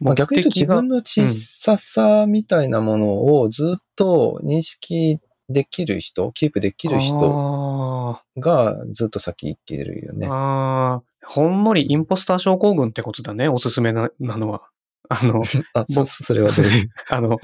[0.00, 10.28] まあ、逆に言うと自分の小ささみたいなものをずっと認識できる人、キープできる人がずっと先行けるよね。
[10.30, 14.62] ああ、ほんのりインポスター症候群ってことだね、おすすめななのは。
[15.08, 16.66] あの、 あ、そ、それはどう？
[16.66, 16.90] いう。
[17.08, 17.38] あの、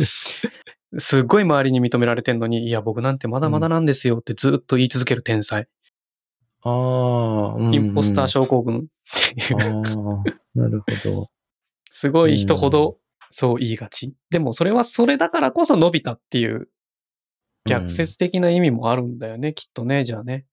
[0.98, 5.66] すっごい周りに認められてんのに、いや、僕なんてまだまだなんですよってずっと言い続ける天才。
[6.62, 9.56] ああ、うんインポスター症候群っていう。
[10.54, 11.30] なるほど。
[11.90, 12.98] すごい人ほど
[13.30, 14.14] そう言いがち。
[14.30, 16.68] でもそれはそれだからこそ伸びたっていう
[17.66, 20.46] 逆説的な意味もあるんだよね、きっとね、じゃあね。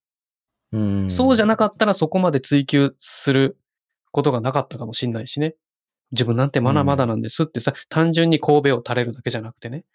[0.72, 1.12] うん。
[1.12, 3.58] そうじゃなかかったらそこまで追求する
[4.12, 5.56] ことがなかったかもしんないしね。
[6.12, 9.86] 自分なんてまだまだなんですってさ、単純に神戸を垂れるだけじゃなくてね、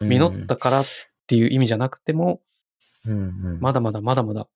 [0.00, 0.84] 実ったからっ
[1.26, 2.40] ていう意味じゃなくても、
[3.06, 3.16] うんう
[3.58, 4.46] ん、まだまだまだまだ、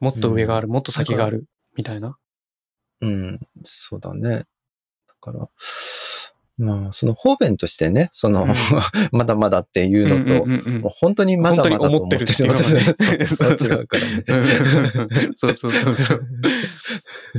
[0.00, 1.46] もっと上がある、もっと先がある、
[1.76, 2.16] みたいな。
[3.00, 4.30] うん、そうだね。
[4.30, 4.46] だ
[5.20, 5.48] から、
[6.58, 8.54] まあ、その方便としてね、その、うん
[9.12, 15.30] まだまだっていうのと、うんうんうん本当にまだまだと思ってるっていうのがね そうそうそう違うからね。
[15.36, 16.26] そうそうそうそう。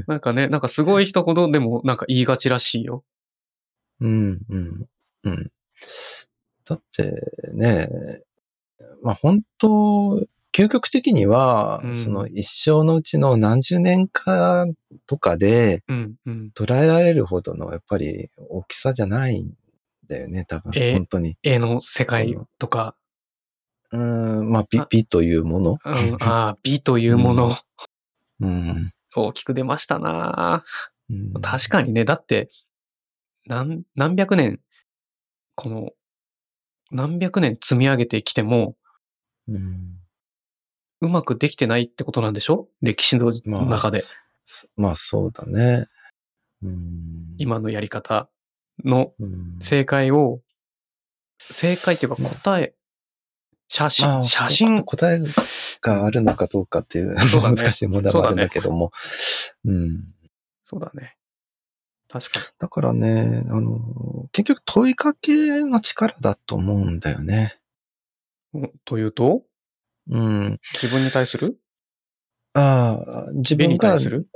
[0.08, 3.03] なんかね、なんかすごい人ほどでもなんか言いがちらしいよ。
[3.99, 4.86] うん、うん、
[5.24, 5.51] うん。
[6.66, 7.14] だって
[7.53, 7.89] ね、
[9.01, 10.24] まあ本当、
[10.58, 14.66] 究極的には、うんその一生のうちの何十年か
[15.05, 15.84] とかで。
[16.55, 19.53] 捉えられるほどのやっぱり大きさじゃないん
[20.08, 20.72] だよね、多分。
[20.76, 21.38] えー本当に。
[21.43, 22.95] 絵の世界とか、
[23.91, 25.78] うん、まあ美あ、美というもの。
[25.86, 27.55] うん、ああ、美というもの、
[28.41, 28.91] うん。
[29.16, 30.64] 大きく出ましたな
[31.10, 32.49] うん確かにね、だって、
[33.45, 34.60] 何、何百年、
[35.53, 35.91] この、
[36.89, 38.76] 何百年積み上げてきても、
[39.47, 40.07] うん
[41.01, 42.67] うまくできてないってことなんでしょ？
[42.81, 45.85] 歴史のまあ、中で、すまあそうだね。
[46.63, 48.29] うん、今のやり方
[48.83, 50.41] のうん、正解を、
[51.39, 52.73] 正解っていうか答え、
[53.67, 55.21] 写ま真、あ写真、答え
[55.81, 58.91] があるのかどうかっていう ね難しい問題もあるんだけども。
[59.65, 60.13] うん。
[60.63, 61.17] そうだね。
[62.09, 67.59] 確かだからね、あの、結局問いかけの力だと思うんだよね。
[68.85, 69.43] というと？
[70.10, 70.60] うん。
[70.74, 71.58] 自分に対する？
[72.53, 74.28] ああ、自絵分がに対す、る？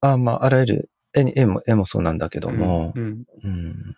[0.00, 3.24] ああまあ、あらゆる絵に絵も、絵もそうなんだけども、うん。
[3.42, 3.96] うん。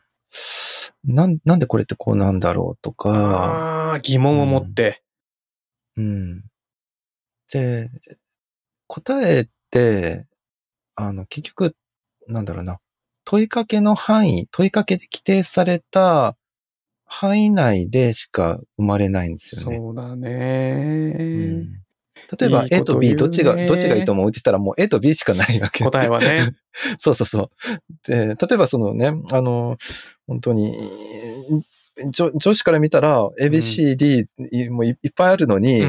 [1.04, 5.02] なん、なんでこれってこうなんだろうとか、ああ、疑問を持って。
[5.96, 6.44] うん。
[7.52, 7.90] で、
[8.86, 10.26] 答えって、
[10.94, 11.74] あの、結局、
[12.28, 12.78] なんだろうな、
[13.24, 16.36] 問いかけの範囲、問いかけで規定された
[17.06, 19.76] 範囲内でしか生まれないんですよね。
[19.76, 20.28] そうだうね
[21.10, 21.86] ん。
[22.38, 25.84] 例えばいい A こと B どっちが、どっちがいいと思うって言ったらもう A と B しかないわけ。
[25.84, 26.50] 答えはね。
[26.98, 27.50] そうそうそう。
[28.10, 29.78] で、例えばそのね、あの、
[30.26, 30.76] 本当に、
[32.10, 34.26] 上上司から見たら ABCD
[34.70, 35.82] もいいっぱいあるのに、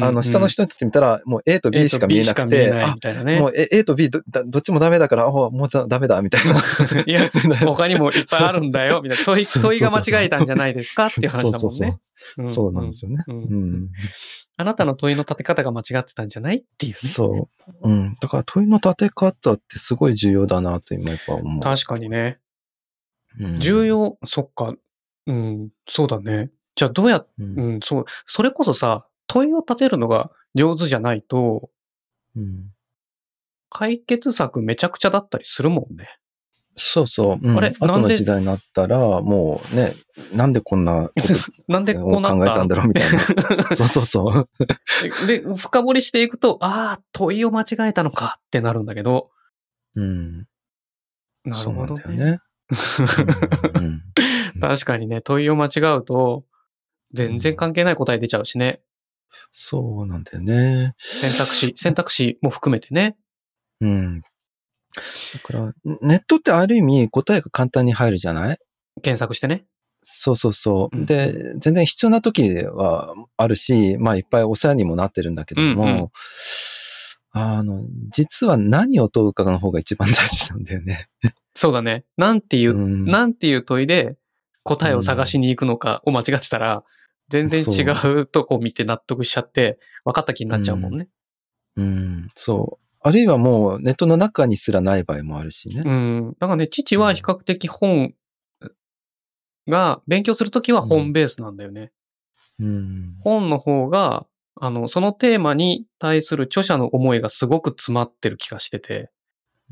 [0.00, 2.70] あの、下の人にとってみたら、もう A と B しか見えなくて。
[3.38, 6.60] もう A と B どだどっちもダメだから、あもうだダメだ、みたいな。
[7.06, 7.30] いや、
[7.66, 9.24] 他にもいっぱいあるんだよ、みたいな。
[9.24, 11.98] 問い、問いが間違えたんじゃないですかっていう話だもんね。
[12.44, 13.24] そうなんですよね。
[13.26, 13.88] うん。
[14.56, 16.94] あなたの問いの立て方が間違ってたんじゃないっていうね。
[16.94, 17.48] そ
[17.82, 17.88] う。
[17.88, 18.14] うん。
[18.20, 21.62] だから問いの立て方ってすごい重要だなと今やっぱ思う。
[21.62, 22.38] 確かにね。
[23.40, 23.86] うん重。
[23.86, 24.74] 要、そっか。
[25.26, 26.50] うん、そうだね。
[26.74, 28.04] じゃあどうやっ、うんうん、そう。
[28.26, 31.70] それこそさ、問いを立てるのが上手じゃないと、
[32.36, 32.70] うん
[33.74, 36.18] 解決策めちゃくちゃだったりするもんね。
[36.76, 37.38] そうそう。
[37.42, 39.94] うんあれ後の時代になったら、もうね、
[40.34, 41.12] なんでこんなこ
[41.68, 43.12] なんでとこう考えたんだろうみたい
[43.56, 43.64] な。
[43.64, 44.48] そうそうそう。
[45.26, 49.30] で、深掘りしていくと、ああ、問いを間違えたのかってなるんだけど、
[49.94, 50.46] うん。
[51.44, 52.16] なるほどね。
[52.16, 52.38] ね。
[54.60, 56.44] 確かにね、問いを間違うと、
[57.12, 58.80] 全然関係ない答え出ちゃうしね。
[59.50, 60.94] そうなんだよね。
[60.98, 63.16] 選択肢、選択肢も含めてね。
[63.80, 64.20] うん。
[64.20, 64.28] だ
[65.42, 68.58] から、ネットってある意味答えが簡単に入るじゃない？
[69.02, 69.64] 検索してね。
[70.02, 70.96] そうそうそう。
[70.96, 76.08] うんで、全然必要な時はあるし、まあいっぱいお世話にもなってるんだけども、うんうん
[77.32, 81.08] あの、実は何を問うかの方が一番大事なんだよね。
[81.54, 82.04] そうだね。
[82.16, 84.16] なんていう、うんなんていう問いで
[84.62, 86.84] 答えを探しに行くのかを間違ってたら、
[87.28, 91.08] 全然違うとこ見て納得しちゃって、分かった気になっちゃうもんね。
[91.76, 92.82] うん、そう。
[93.00, 95.82] あるいはもうネットの中にすらない場合もあるしね。
[95.84, 96.36] うん。
[96.38, 98.14] だからね、父は比較的本
[99.66, 101.92] が、勉強するときは本ベースなんだよね。
[102.60, 103.16] うん。
[103.20, 104.26] 本の方が、
[104.56, 109.10] あの、そのテーマに対する著者の思いがすごく詰まってる気がしてて、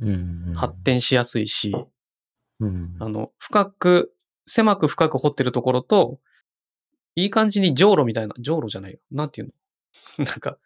[0.01, 0.55] うん。
[0.55, 1.74] 発展しやすいし、
[2.61, 2.97] うん。
[2.99, 4.12] あの、深く、
[4.47, 6.18] 狭く深く掘ってるところと、
[7.14, 8.99] いい感じにじょうろみたいな、じょうろじゃないよ。
[9.11, 9.53] なんていう
[10.18, 10.24] の？
[10.24, 10.57] なんか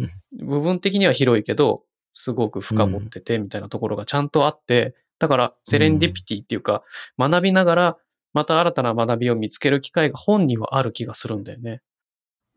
[0.00, 1.84] うん、部分的には広いけど、
[2.14, 6.82] すごく深掘っててみたいなところがちゃんとあって、だからセレンディピティっていうか、
[7.18, 7.98] 学びながら
[8.32, 11.82] また新たな学びを見つける機会が本にはある気がするんだよね。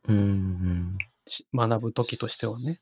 [0.07, 0.97] うん。
[1.27, 2.77] し学ぶ時としてはね。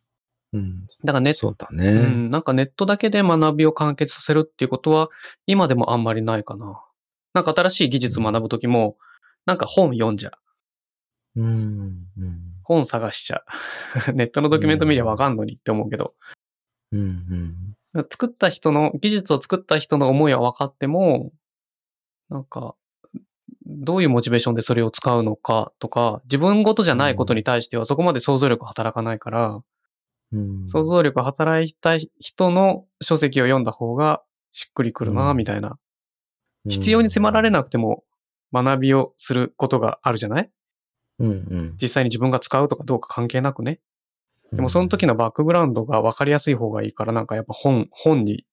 [0.53, 0.87] うん。
[1.03, 1.91] だからネットそうだうね。
[1.91, 5.09] ん、なんかネットだけで学びを完結させるっていうことは、
[5.45, 6.81] 今でもあんまりないかな。
[7.33, 8.97] なんか新しい技術学ぶときも、
[9.45, 10.31] なんか本読んじゃ
[11.35, 11.41] う。
[11.41, 12.07] うん。
[12.17, 12.41] うん。
[12.63, 13.43] 本探しちゃ
[14.07, 14.13] う。
[14.13, 16.13] ネットのドキュメント見りゃわかんのにって思うけど、
[16.91, 17.75] うん。
[18.09, 21.31] 作った人の、技術を作った人の思いは分かっても、
[22.29, 22.75] なんか、
[23.71, 29.61] どういうモチベーションでそれを使うのかとか、自分ごとじゃないことに対してはそこまで想像力働かないから、
[30.31, 30.67] うん。
[30.67, 35.77] 想像力働いた人の書籍を読んだ方がしっくりくるな、うんみたいな。
[36.69, 38.03] 必要に迫られなくても
[38.53, 40.51] 学びをすることがあるじゃない？
[41.19, 41.29] うん。
[41.29, 41.77] うん。
[41.81, 43.79] 実際に自分が使うとかどうか関係なくね。
[44.53, 48.45] でもその時のバックグラウンドが分かりやすい方がいいから、なんかやっぱ本、本に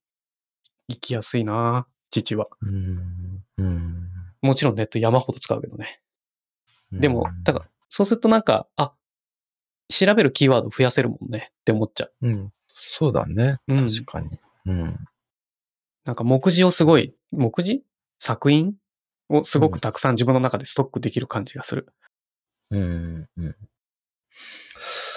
[0.89, 2.47] 行きやすいな父は。
[2.63, 3.43] うん。
[3.59, 4.09] うん。
[4.43, 6.01] もちろんネット山ほど使うけどね。
[6.93, 8.95] でもうん、だから、そうするとなんか、あ、
[9.89, 12.13] 調べるキーワード増やせるもんねって思っちゃう。
[12.23, 12.53] うん。
[12.67, 13.57] そうだね。
[13.69, 14.31] うん確かに。
[14.67, 14.99] うん。
[16.05, 17.83] なんか目次をすごい、目次？
[18.21, 18.75] 作品
[19.29, 21.93] をすごくたくさん自分の中でストックできる感じがする。
[22.71, 23.29] うん。
[23.37, 23.57] うん。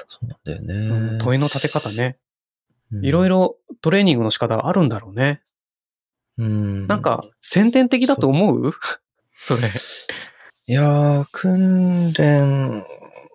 [0.08, 0.64] そうなんだよう
[1.00, 1.24] んね。
[1.24, 2.18] 問いの立て方ね。
[2.92, 5.42] うんいろいろトレーニングの仕方があるんだろうね。
[6.38, 6.88] うん。
[6.88, 8.74] なんか、先天的だと思う？
[9.42, 9.72] それ。
[10.68, 12.86] いやー、訓練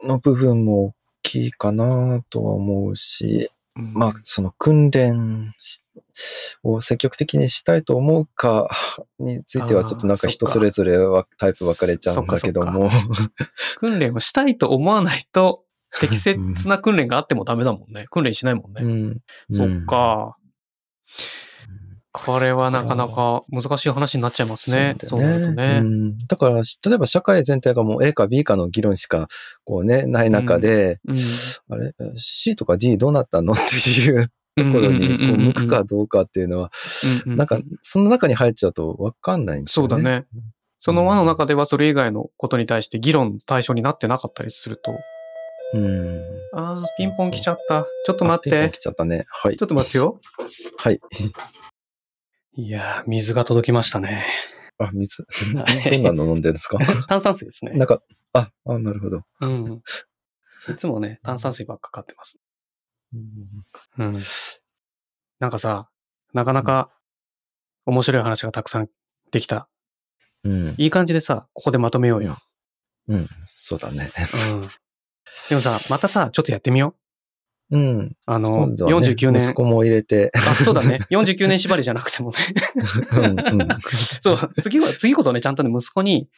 [0.04, 0.94] の部分も大
[1.24, 5.82] きいかなとは思うし、まあ、その訓練し
[6.62, 8.68] を積極的にしたいと思うか
[9.18, 12.88] についてはちょっとなんか人それぞれはタイプ分かれちゃうんだけども。
[13.78, 15.64] 訓練をしたいと思わないと、
[16.00, 18.07] 適切な訓練があってもダメだもんね。
[18.11, 18.82] 訓練しないもんね。
[18.82, 19.20] うん。
[19.50, 20.36] そっか。
[20.38, 21.45] うん。
[22.25, 24.97] これはなかなか難しい話になっちゃいますね。
[25.03, 25.55] そそうだよね。
[25.55, 25.79] ね。
[25.83, 26.62] うんだから、例
[26.95, 29.29] えば社会全体がもう A か B かの議論しか、
[29.64, 31.17] こうね、ない中で、うん。
[31.69, 33.53] あれ ?C とか D どうなったの？
[33.53, 34.29] っていうと
[34.64, 36.71] ころにこう向くかどうかっていうのは、
[37.27, 39.91] うんうんなんか、その中に入っちゃうと分かんないんですよね。
[39.91, 40.27] そうだね。
[40.79, 44.93] その輪の中ではそれ以外のことに対して議論の対象になってなかったりすると、
[45.75, 46.23] うん。
[46.53, 47.87] あー、ピンポン来ちゃった。
[48.07, 48.79] ちょっと待ってあピンポン来。
[48.79, 49.25] ちゃったね。
[49.29, 49.67] はいちょ。
[49.67, 50.21] っと待ってよ。
[50.79, 51.01] はい。
[52.57, 54.26] いやー、水が届きましたね。
[54.78, 55.24] あ、水？
[55.57, 56.78] はいどんなの飲んでるんですか？
[57.09, 57.72] 炭酸水ですね。
[57.72, 58.02] なんか、
[58.32, 59.22] あ、あ、なるほど。
[59.40, 59.82] うん。
[60.68, 62.38] いつもね、炭酸水ばっか買ってます。
[63.14, 64.20] うん。
[65.38, 65.88] なんかさ、
[66.32, 66.90] なかなか
[67.84, 68.88] 面白い話がたくさん
[69.30, 69.68] できた。
[70.44, 70.74] うん。
[70.78, 72.38] いい感じでさ、ここでまとめようよ。
[73.09, 73.28] うん。
[73.44, 74.11] そうだね。
[74.52, 74.61] うん。
[75.48, 76.96] でもさ、またさ、ちょっとやってみよ
[77.71, 77.79] う。
[77.79, 78.17] うん。
[78.27, 79.55] あの、ね、49年息。
[79.55, 80.31] 子も入れて。
[80.35, 81.01] あ、そうだね。
[81.11, 82.37] 49年縛りじゃなくてもね。
[83.12, 83.21] う
[83.57, 83.61] ん。
[83.61, 83.69] うん。
[84.23, 86.29] そう、次は、次こそね、ちゃんとね、息子に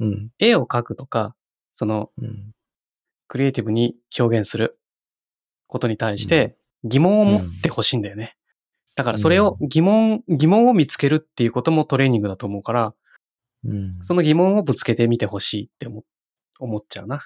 [0.00, 0.30] うん。
[0.38, 1.34] 絵を描くとか、
[1.74, 2.52] その、うん。
[3.28, 4.78] クリエイティブに表現する
[5.66, 8.36] ことに対して疑問を持ってほしいんだよね。
[8.94, 12.94] だからそれを疑問、疑問を見つけるっていうこともトレーニングだと思うから、
[13.64, 13.98] うん。
[14.02, 16.04] その疑問をぶつけてみてほしいって思
[16.60, 17.20] 思っちゃうな。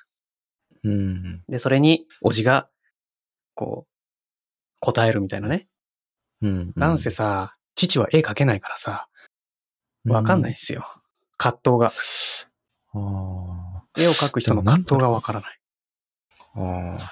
[0.85, 1.43] うん。
[1.49, 2.71] で、それに、おじが、
[3.59, 3.91] こう、
[4.79, 5.67] 答えるみたいなね。
[6.43, 6.73] うん。
[6.77, 9.09] なんせさ、父は絵描けないからさ、
[10.05, 10.87] わかんないんですよ。
[11.37, 11.91] 葛藤が。
[12.95, 15.59] あ絵を描く人の葛藤がわからない。
[16.55, 16.61] あ。
[16.61, 17.11] ああ。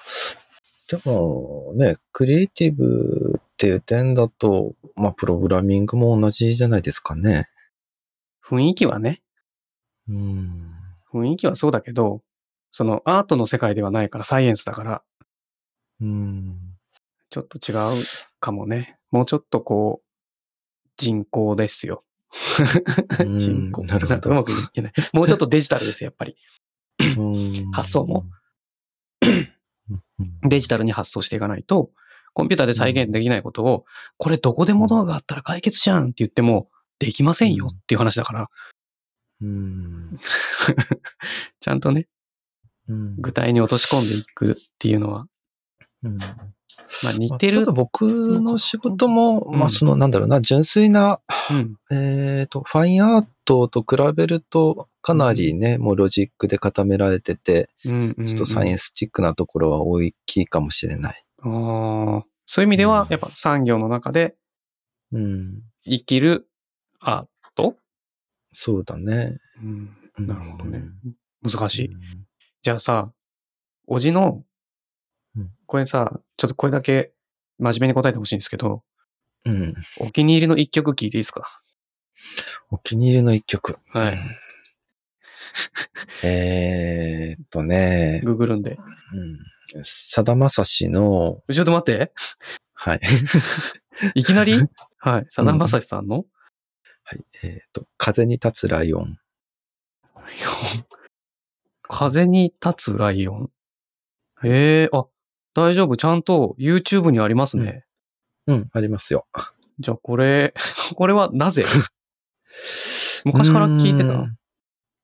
[0.89, 7.49] でもね、クリエイティブっていう点だと、まあ、プログラミングも同じじゃないですかね。
[8.49, 9.21] 雰囲気はね、
[10.09, 10.71] うん。
[11.13, 12.23] 雰囲気はそうだけど、
[12.71, 15.03] そのアートの世界ではないからサイエンスだから、
[16.01, 16.57] うん。
[17.31, 18.03] ちょっと違う
[18.41, 18.99] かもね。
[19.11, 20.07] もうちょっとこう、
[20.97, 22.05] 人工ですよ。
[23.21, 23.85] うん人工。
[23.85, 24.93] なるほどんかうまく言えない。
[25.13, 26.37] もうちょっとデジタルですよ、やっぱり。
[27.19, 28.25] うん発想も。
[29.23, 29.53] うん
[30.49, 31.91] デジタルに発想していかないと、
[32.33, 33.85] コンピューターで再現できないことを、
[34.17, 38.49] これどこでもドアがあったら解決じゃんって言っても、できませんよっていう話だから、
[39.43, 40.19] うん。
[41.61, 42.09] ちゃんとね、
[42.89, 45.27] うん具体に落とし込んでいくっていうのは、
[46.07, 47.73] うんまあ似てるただ。
[47.73, 51.21] 僕の仕事も、うんまあそのなんだろうな、純粋な、
[51.51, 51.77] うん。
[51.91, 58.27] えっ、と、ファインアートと比べると、かなりね、もうロジックで固められてて、うんうん。
[58.27, 61.23] ちょっとサイエンスチックなところは大きいかもしれない。
[61.43, 64.37] あーそういう意味では、やっぱ産業の中で
[65.13, 65.63] うん。
[65.85, 66.49] 生きる
[67.01, 67.77] アート、
[68.53, 69.39] そうだね。
[69.63, 70.85] うん、うんなるほどね。
[71.43, 71.89] 難しい。
[71.89, 72.01] うん
[72.63, 73.13] じゃあさ、
[73.87, 74.43] おじの
[75.37, 77.13] うん、これさ、ちょっとこれだけ
[77.59, 78.83] 真面目に答えてほしいんですけど、
[79.45, 79.75] うん。
[79.99, 81.63] お気に入りの一曲聴いていいですか？
[82.71, 83.79] お気に入りの一曲。
[83.91, 84.19] はい。
[86.25, 88.79] えーっとね、ググるんで。
[89.75, 89.85] うん。
[89.85, 92.13] さだまさしの、ちょっと待って。
[92.75, 93.01] はい。
[94.15, 94.55] いきなり？
[94.99, 95.27] はい。
[95.29, 96.25] さだまさしさんの、
[97.05, 97.25] はい。
[97.43, 99.19] えーっと、風に立つライオン。
[101.83, 103.51] 風に立つライオン。
[104.43, 105.07] へえ、あ、
[105.57, 105.97] 大丈夫？
[105.97, 107.85] ちゃんと YouTube にありますね。
[108.47, 109.27] うん、ありますよ。
[109.81, 110.55] じゃあこれ、
[110.95, 111.65] これはなぜ？
[113.25, 114.27] 昔から聞いてた？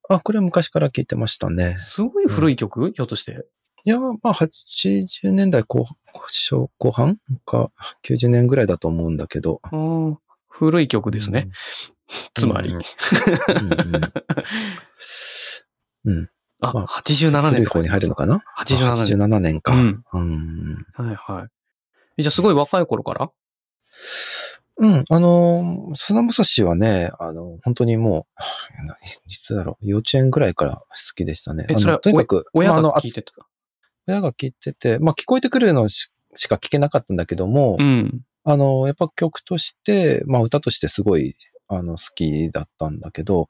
[0.08, 1.76] あ、これ昔から聞いてましたね。
[1.78, 3.46] すごい古い曲、ひょっとして。
[3.84, 7.18] いや、まあ、80年代後後後半？
[7.46, 7.72] か、
[8.04, 9.60] 90年ぐらいだと思うんだけど。
[10.48, 11.48] 古い曲ですね。
[12.34, 12.74] つまり。
[12.74, 12.84] うんう
[16.04, 16.30] んうん。
[16.62, 19.16] あ、まあ87年古い方に入るのかな？87年。
[19.16, 19.72] 87年か。
[19.72, 20.04] うん。
[20.12, 20.86] うん。
[20.94, 21.48] はいはい。
[22.18, 23.30] えじゃあすごい若い頃から？
[24.78, 28.26] うん、あの、さだまさしはね、あの、本当にも
[28.82, 28.96] う、な
[29.28, 31.66] いつだろう、幼稚園ぐらいから好きでしたね。
[31.68, 33.32] え、それはとにかく、親が聞いてた？
[34.08, 38.22] 親が聞いてて、まあ聞こえてくるのししか聞けなかったんだけども、うん。
[38.44, 41.36] あの、やっぱ曲として、まあ歌としてすごい、
[41.74, 43.48] あの、好きだったんだけど、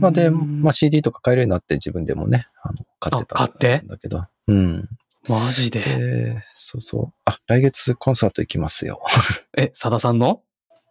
[0.00, 3.84] まあで、まあ CD とか買えるようになって自分でもね、あの、買ってたあ買って？
[3.84, 4.24] んだけど。
[4.48, 4.88] うん。
[5.28, 5.80] マジで？
[5.80, 7.14] で、そうそう。
[7.24, 9.00] あ、来月コンサート行きますよ。
[9.56, 10.42] え、さださんの？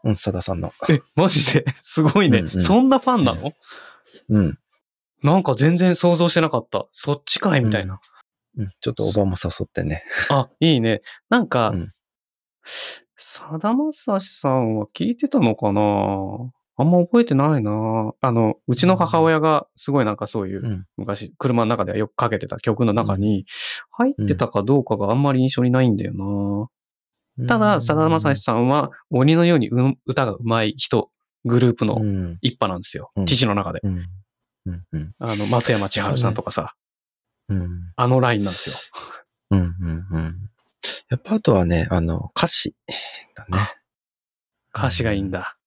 [0.04, 0.72] うん、さださんの。
[0.90, 1.66] え、マジで？
[1.84, 2.40] すごいね。
[2.40, 3.52] うんうんそんなファンなの？
[4.30, 4.58] うん。
[5.24, 6.88] なんか全然想像してなかった。
[6.94, 8.00] そっちかいみたいな。
[8.58, 10.04] うん、ちょっとおばも誘ってね。
[10.30, 11.02] あ、いいね。
[11.30, 11.94] なんかうん、
[13.16, 15.82] さだまさしさんは聞いてたのかな？
[16.82, 20.86] あんま覚えてないなあの、うちの母親がすごいなんかそういう、うん。
[20.98, 23.46] 昔、車の中ではよくかけてた曲の中に、
[23.92, 26.14] 入ってたかどうかがあんまり印象にないんだよ
[27.38, 31.10] なただ、さだまさしさんは鬼のようにうん歌が上手い人、
[31.46, 32.38] グループのうん。
[32.42, 33.12] 一派なんですよ。
[33.16, 33.80] うん父の中で。
[33.84, 34.06] うん。
[34.66, 34.84] うん。
[34.92, 35.14] うん。
[35.20, 36.74] あの、松山千春さんとかさ、
[37.50, 37.94] うん。
[37.96, 38.76] あのラインなんですよ。
[39.52, 39.60] うん。
[39.60, 40.08] うん。
[40.12, 40.50] うん。
[41.10, 42.76] やっぱあとはね、あの、歌詞
[43.36, 43.76] だね。
[44.74, 45.58] 歌詞がいいんだ。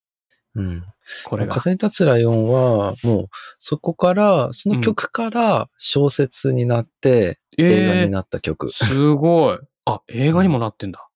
[0.54, 0.84] うん。
[1.24, 1.52] これが。
[1.52, 3.28] 風に立つライオンは、もう、
[3.58, 8.68] そこから、その曲から小説になって、映画えになった曲。
[8.68, 9.58] ー、すごい。
[9.84, 11.08] あ、映画にもなってんだ。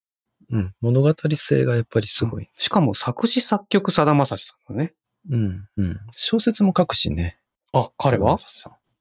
[0.50, 0.74] うん。
[0.80, 2.50] 物語性がやっぱりすごい。
[2.56, 4.94] しかも作詞作曲さだまさしさんだね。
[5.30, 5.68] うん。
[5.76, 6.00] うん。
[6.12, 7.38] 小説も書くしね。
[7.72, 8.36] あ、彼は？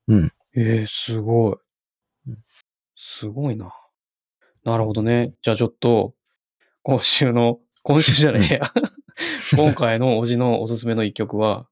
[0.08, 0.34] うん。
[0.56, 1.58] えー、すごい
[2.28, 2.38] うん。
[2.96, 3.74] すごいな。
[4.64, 5.34] なるほどね。
[5.42, 6.14] じゃあちょっと、
[6.84, 8.74] 今週の、今週じゃねえや。
[9.56, 11.68] 今回のおじのおすすめの一曲は、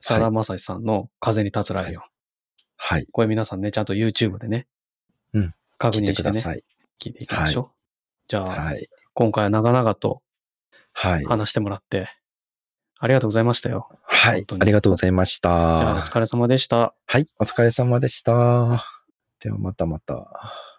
[0.00, 2.02] さだまさしさんの風に立つライオン。
[2.76, 3.06] はい。
[3.12, 4.66] これ皆さんね、ちゃんと YouTube でね、
[5.32, 6.64] うん確認してね、ください。
[7.00, 7.80] 聞いていきましょう。
[8.28, 8.88] じゃあ、はい。
[9.14, 10.22] 今回は長々と
[10.92, 11.24] はい。
[11.24, 12.08] 話してもらって、
[12.98, 13.88] ありがとうございましたよ。
[14.02, 14.56] はい本当。
[14.56, 16.10] にありがとうございましじゃあ、おた。
[16.10, 16.94] 疲れ様でした。
[17.06, 17.26] はい。
[17.38, 18.84] お疲れ様でした。
[19.40, 20.69] ではまたまた。